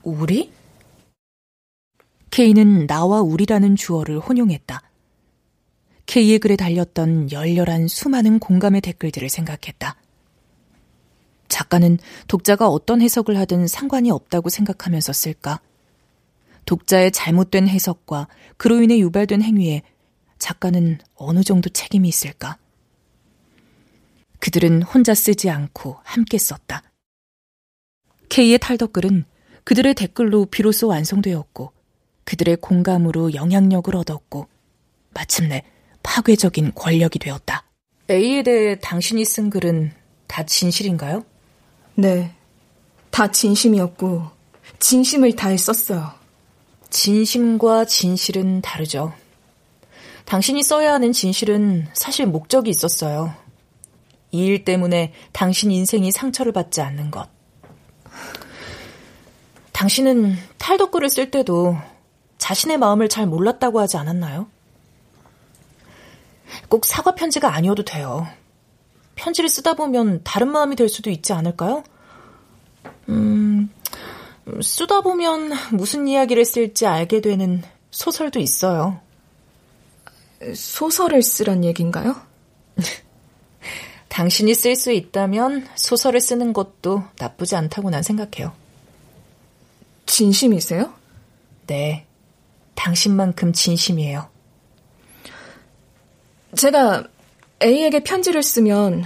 [0.03, 0.53] 우리?
[2.31, 4.83] K는 나와 우리라는 주어를 혼용했다.
[6.07, 9.97] K의 글에 달렸던 열렬한 수많은 공감의 댓글들을 생각했다.
[11.49, 11.99] 작가는
[12.29, 15.61] 독자가 어떤 해석을 하든 상관이 없다고 생각하면서 쓸까?
[16.65, 19.83] 독자의 잘못된 해석과 그로 인해 유발된 행위에
[20.39, 22.59] 작가는 어느 정도 책임이 있을까?
[24.39, 26.83] 그들은 혼자 쓰지 않고 함께 썼다.
[28.29, 29.25] K의 탈덕글은
[29.65, 31.73] 그들의 댓글로 비로소 완성되었고
[32.25, 34.49] 그들의 공감으로 영향력을 얻었고
[35.15, 35.63] 마침내
[36.07, 37.65] 파괴적인 권력이 되었다.
[38.09, 39.93] A에 대해 당신이 쓴 글은
[40.29, 41.25] 다 진실인가요?
[41.97, 42.33] 네.
[43.11, 44.23] 다 진심이었고,
[44.79, 46.13] 진심을 다해 썼어요.
[46.91, 49.13] 진심과 진실은 다르죠.
[50.27, 53.35] 당신이 써야 하는 진실은 사실 목적이 있었어요.
[54.31, 57.29] 이 일 때문에 당신 인생이 상처를 받지 않는 것.
[59.73, 61.77] 당신은 탈덕글을 쓸 때도
[62.39, 64.49] 자신의 마음을 잘 몰랐다고 하지 않았나요?
[66.69, 68.27] 꼭 사과 편지가 아니어도 돼요.
[69.15, 71.83] 편지를 쓰다 보면 다른 마음이 될 수도 있지 않을까요?
[73.09, 73.71] 음,
[74.63, 79.01] 쓰다 보면 무슨 이야기를 쓸지 알게 되는 소설도 있어요.
[80.55, 82.15] 소설을 쓰란 얘기인가요?
[84.09, 88.53] 당신이 쓸 수 있다면 소설을 쓰는 것도 나쁘지 않다고 난 생각해요.
[90.07, 90.93] 진심이세요?
[91.67, 92.07] 네.
[92.75, 94.29] 당신만큼 진심이에요.
[96.57, 97.05] 제가
[97.63, 99.05] A에게 편지를 쓰면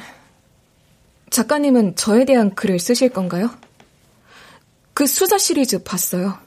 [1.31, 3.51] 작가님은 저에 대한 글을 쓰실 건가요?
[4.95, 6.39] 그 수사 시리즈 봤어요.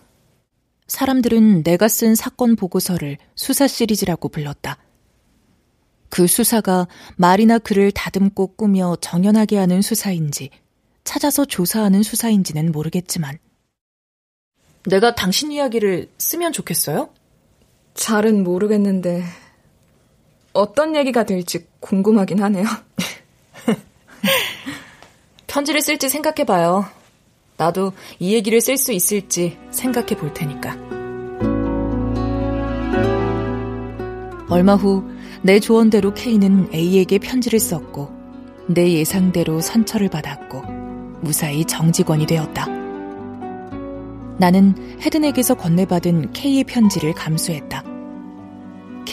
[0.87, 4.77] 사람들은 내가 쓴 사건 보고서를 수사 시리즈라고 불렀다.
[6.09, 10.51] 그 수사가 말이나 글을 다듬고 꾸며 정연하게 하는 수사인지
[11.03, 13.39] 찾아서 조사하는 수사인지는 모르겠지만
[14.85, 17.09] 내가 당신 이야기를 쓰면 좋겠어요?
[17.93, 19.23] 잘은 모르겠는데
[20.53, 22.65] 어떤 얘기가 될지 궁금하긴 하네요.
[25.47, 26.85] 편지를 쓸지 생각해봐요.
[27.57, 30.77] 나도 이 얘기를 쓸 수 있을지 생각해 볼 테니까.
[34.49, 35.13] 얼마 후
[35.45, 38.09] 내 조언대로 K는 A에게 편지를 썼고
[38.67, 40.61] 내 예상대로 선처를 받았고
[41.19, 42.65] 무사히 정직원이 되었다.
[44.37, 47.83] 나는 헤든에게서 건네받은 K의 편지를 감수했다.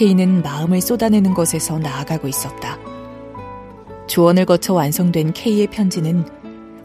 [0.01, 2.79] K는 마음을 쏟아내는 것에서 나아가고 있었다.
[4.07, 6.25] 조언을 거쳐 완성된 K의 편지는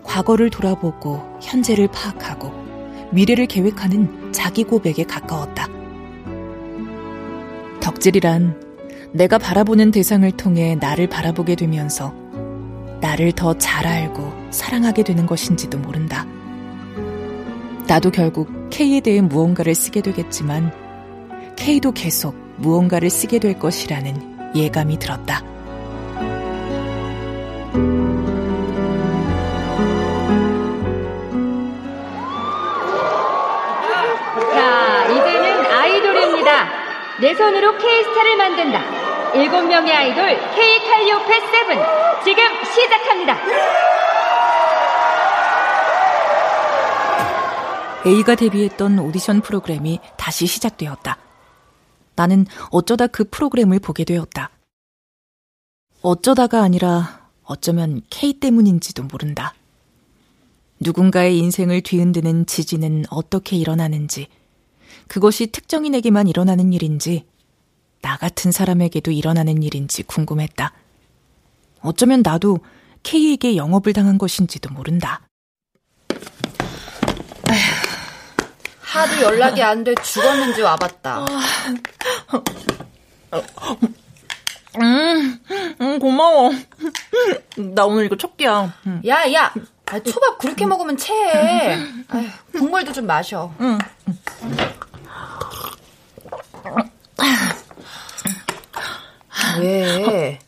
[0.04, 2.52] 과거를 돌아보고 현재를 파악하고
[3.14, 5.70] 미래를 계획하는 자기 고백에 가까웠다.
[7.80, 8.62] 덕질이란
[9.14, 12.14] 내가 바라보는 대상을 통해 나를 바라보게 되면서
[13.00, 16.28] 나를 더 잘 알고 사랑하게 되는 것인지도 모른다.
[17.88, 20.74] 나도 결국 K에 대해 무언가를 쓰게 되겠지만
[21.56, 25.42] K도 계속 무언가를 쓰게 될 것이라는 예감이 들었다.
[34.54, 36.68] 자, 이제는 아이돌입니다.
[37.22, 39.34] 내 손으로 K스타를 만든다.
[39.36, 40.26] 일곱 명의 아이돌
[40.56, 41.78] K 칼리오페 세븐
[42.24, 43.38] 지금 시작합니다.
[48.06, 51.18] A가 데뷔했던 오디션 프로그램이 다시 시작되었다.
[52.16, 54.50] 나는 어쩌다 그 프로그램을 보게 되었다.
[56.02, 59.54] 어쩌다가 아니라 어쩌면 K 때문인지도 모른다.
[60.80, 64.28] 누군가의 인생을 뒤흔드는 지진은 어떻게 일어나는지,
[65.08, 67.26] 그것이 특정인에게만 일어나는 일인지,
[68.02, 70.74] 나 같은 사람에게도 일어나는 일인지 궁금했다.
[71.82, 72.60] 어쩌면 나도
[73.04, 75.22] K에게 영업을 당한 것인지도 모른다.
[78.96, 81.26] 하도 연락이 안 돼 죽었는지 와봤다.
[84.82, 85.40] 음,
[85.82, 86.52] 음, 고마워.
[87.58, 88.74] 나 오늘 이거 첫 끼야.
[88.88, 89.02] 음.
[89.08, 89.54] 야, 야.
[89.86, 91.78] 아, 초밥 그렇게 먹으면 체해.
[92.10, 93.54] 아휴, 국물도 좀 마셔.
[93.62, 93.78] 응.
[99.60, 100.40] 왜?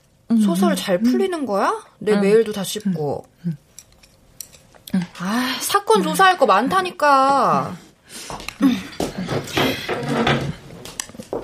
[0.44, 1.82] 소설 잘 풀리는 거야?
[2.00, 2.22] 내 응.
[2.22, 3.26] 메일도 다 씹고.
[5.20, 7.76] 아, 사건 조사할 거 많다니까.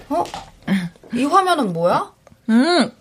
[0.09, 0.24] 어?
[1.14, 2.11] 이 화면은 뭐야?
[2.49, 2.91] 음.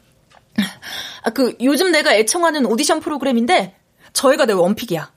[1.25, 3.77] 아, 그, 요즘 내가 애청하는 오디션 프로그램인데,
[4.13, 5.11] 저희가 내 원픽이야.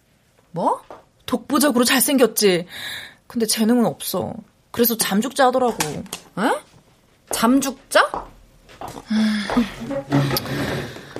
[0.51, 0.81] 뭐?
[1.25, 2.67] 독보적으로 잘생겼지.
[3.27, 4.33] 근데 재능은 없어.
[4.71, 5.77] 그래서 잠죽자 하더라고.
[6.39, 6.51] 에?
[7.31, 8.27] 잠죽자?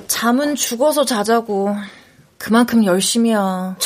[0.06, 1.74] 잠은 죽어서 자자고.
[2.38, 3.76] 그만큼 열심이야.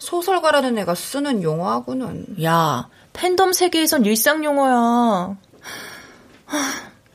[0.00, 2.42] 소설가라는 애가 쓰는 용어하고는.
[2.42, 5.36] 야, 팬덤 세계에선 일상 용어야.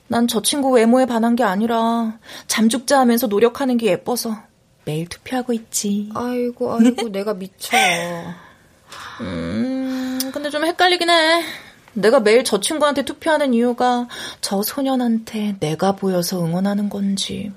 [0.08, 2.18] 난 저 친구 외모에 반한 게 아니라
[2.48, 4.38] 잠죽자 하면서 노력하는 게 예뻐서
[4.86, 6.10] 매일 투표하고 있지.
[6.14, 7.76] 아이고, 아이고, 내가 미쳐.
[9.22, 11.44] 음, 근데 좀 헷갈리긴 해.
[11.94, 14.08] 내가 매일 저 친구한테 투표하는 이유가
[14.42, 17.52] 저 소년한테 내가 보여서 응원하는 건지.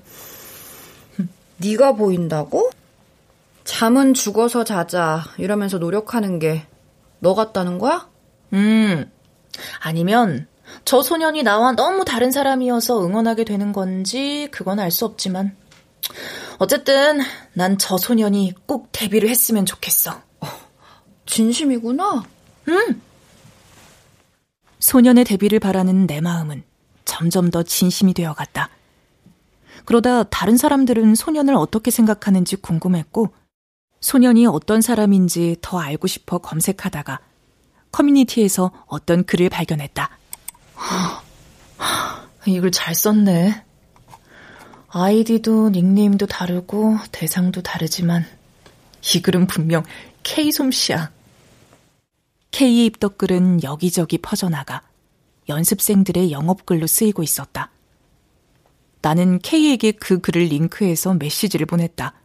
[1.57, 2.71] 네가 보인다고?
[3.73, 6.65] 잠은 죽어서 자자 이러면서 노력하는 게
[7.21, 8.07] 너 같다는 거야?
[8.53, 9.11] 음.
[9.81, 10.47] 아니면
[10.85, 15.55] 저 소년이 나와 너무 다른 사람이어서 응원하게 되는 건지 그건 알 수 없지만
[16.59, 17.19] 어쨌든
[17.53, 20.21] 난 저 소년이 꼭 데뷔를 했으면 좋겠어.
[21.25, 22.23] 진심이구나?
[22.69, 23.01] 응.
[24.79, 26.63] 소년의 데뷔를 바라는 내 마음은
[27.03, 28.69] 점점 더 진심이 되어갔다.
[29.83, 33.33] 그러다 다른 사람들은 소년을 어떻게 생각하는지 궁금했고,
[34.01, 37.19] 소년이 어떤 사람인지 더 알고 싶어 검색하다가
[37.91, 40.09] 커뮤니티에서 어떤 글을 발견했다.
[42.45, 43.65] 이걸 잘 썼네.
[44.87, 48.25] 아이디도 닉네임도 다르고 대상도 다르지만
[49.13, 49.83] 이 글은 분명
[50.23, 51.11] K 솜씨야.
[52.51, 54.81] K의 입덕글은 여기저기 퍼져나가
[55.47, 57.71] 연습생들의 영업글로 쓰이고 있었다.
[59.01, 62.18] 나는 K에게 그 글을 링크해서 메시지를 보냈다.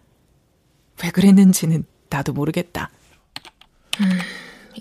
[1.03, 2.91] 왜 그랬는지는 나도 모르겠다.
[4.01, 4.19] 음,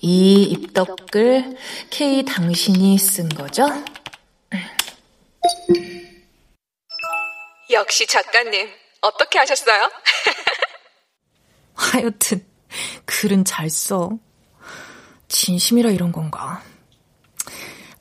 [0.01, 1.57] 이 입덕글
[1.89, 3.67] K 당신이 쓴 거죠?
[7.71, 8.69] 역시 작가님,
[9.01, 9.89] 어떻게 하셨어요?
[11.73, 12.45] 하여튼,
[13.05, 14.11] 글은 잘 써.
[15.27, 16.61] 진심이라 이런 건가?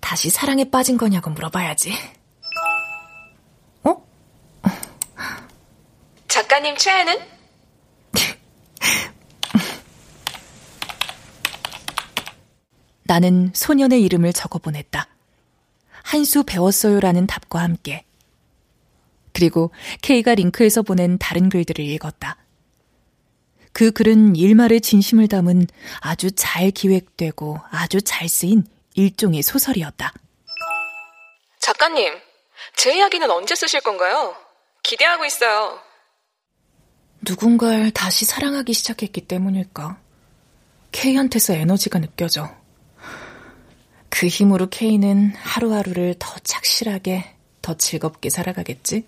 [0.00, 1.94] 다시 사랑에 빠진 거냐고 물어봐야지.
[3.84, 4.06] 어?
[6.28, 7.31] 작가님 최애는?
[13.04, 15.06] 나는 소년의 이름을 적어 보냈다.
[16.02, 18.04] 한수 배웠어요라는 답과 함께.
[19.32, 19.70] 그리고
[20.02, 22.36] K가 링크에서 보낸 다른 글들을 읽었다.
[23.72, 25.66] 그 글은 일말의 진심을 담은
[26.00, 28.64] 아주 잘 기획되고 아주 잘 쓰인
[28.94, 30.12] 일종의 소설이었다.
[31.60, 32.14] 작가님,
[32.76, 34.36] 제 이야기는 언제 쓰실 건가요?
[34.82, 35.80] 기대하고 있어요.
[37.24, 39.96] 누군가를 다시 사랑하기 시작했기 때문일까?
[40.90, 42.50] K한테서 에너지가 느껴져.
[44.10, 47.24] 그 힘으로 K는 하루하루를 더 착실하게,
[47.62, 49.06] 더 즐겁게 살아가겠지?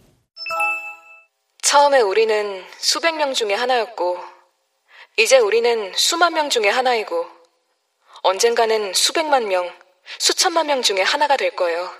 [1.62, 4.18] 처음에 우리는 수백 명 중에 하나였고,
[5.18, 7.26] 이제 우리는 수만 명 중에 하나이고,
[8.22, 9.68] 언젠가는 수백만 명,
[10.20, 11.90] 수천만 명 중에 하나가 될 거예요.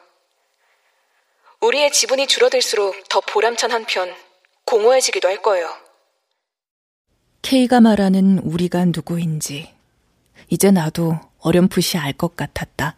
[1.60, 4.14] 우리의 지분이 줄어들수록 더 보람찬 한편
[4.64, 5.84] 공허해지기도 할 거예요.
[7.45, 9.68] K가 말하는 우리가 누구인지
[10.49, 12.97] 이제 나도 어렴풋이 알 것 같았다.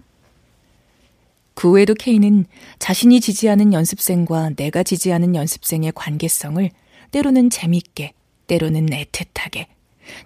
[1.55, 2.45] 그 외에도 K는
[2.79, 6.71] 자신이 지지하는 연습생과 내가 지지하는 연습생의 관계성을
[7.11, 8.13] 때로는 재밌게,
[8.47, 9.67] 때로는 애틋하게,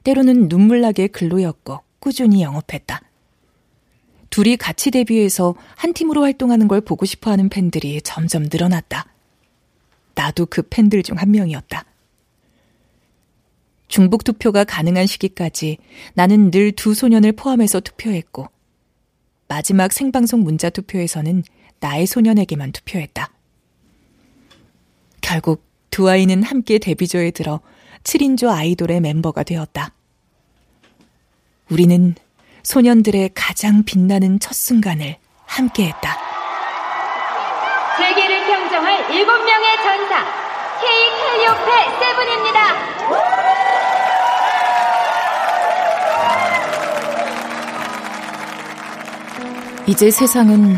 [0.05, 3.01] 때로는 눈물나게 글로였고 꾸준히 영업했다.
[4.29, 9.07] 둘이 같이 데뷔해서 한 팀으로 활동하는 걸 보고 싶어 하는 팬들이 점점 늘어났다.
[10.15, 11.87] 나도 그 팬들 중 한 명이었다.
[13.91, 15.77] 중복 투표가 가능한 시기까지
[16.15, 18.47] 나는 늘 두 소년을 포함해서 투표했고,
[19.49, 21.43] 마지막 생방송 문자 투표에서는
[21.81, 23.31] 나의 소년에게만 투표했다.
[25.21, 27.61] 결국 두 아이는 함께 데뷔조에 들어
[28.05, 29.93] 7인조 아이돌의 멤버가 되었다.
[31.69, 32.15] 우리는
[32.63, 35.17] 소년들의 가장 빛나는 첫 순간을
[35.47, 36.17] 함께했다.
[37.99, 40.25] 세계를 평정할 7명의 전사
[40.81, 43.40] K 칼리오페 세븐입니다.
[49.91, 50.77] 이제 세상은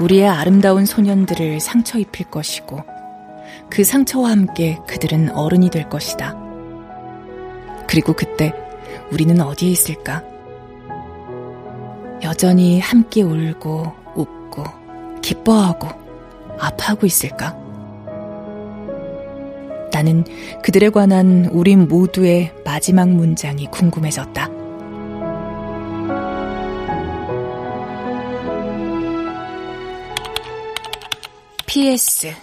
[0.00, 2.84] 우리의 아름다운 소년들을 상처 입힐 것이고
[3.70, 6.36] 그 상처와 함께 그들은 어른이 될 것이다.
[7.88, 8.52] 그리고 그때
[9.10, 10.22] 우리는 어디에 있을까?
[12.22, 14.64] 여전히 함께 울고 웃고
[15.22, 15.88] 기뻐하고
[16.58, 17.56] 아파하고 있을까?
[19.90, 20.22] 나는
[20.62, 24.59] 그들에 관한 우리 모두의 마지막 문장이 궁금해졌다.
[31.70, 32.34] PS.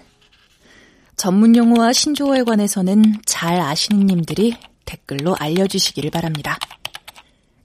[1.17, 4.55] 전문 용어와 신조어에 관해서는 잘 아시는 님들이
[4.85, 6.57] 댓글로 알려주시기를 바랍니다.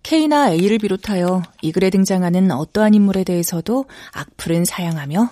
[0.02, 5.30] K나 A를 비롯하여 이 글에 등장하는 어떠한 인물에 대해서도 악플은 사양하며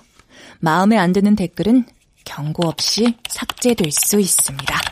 [0.60, 1.86] 마음에 안 드는 댓글은
[2.24, 4.89] 경고 없이 삭제될 수 있습니다.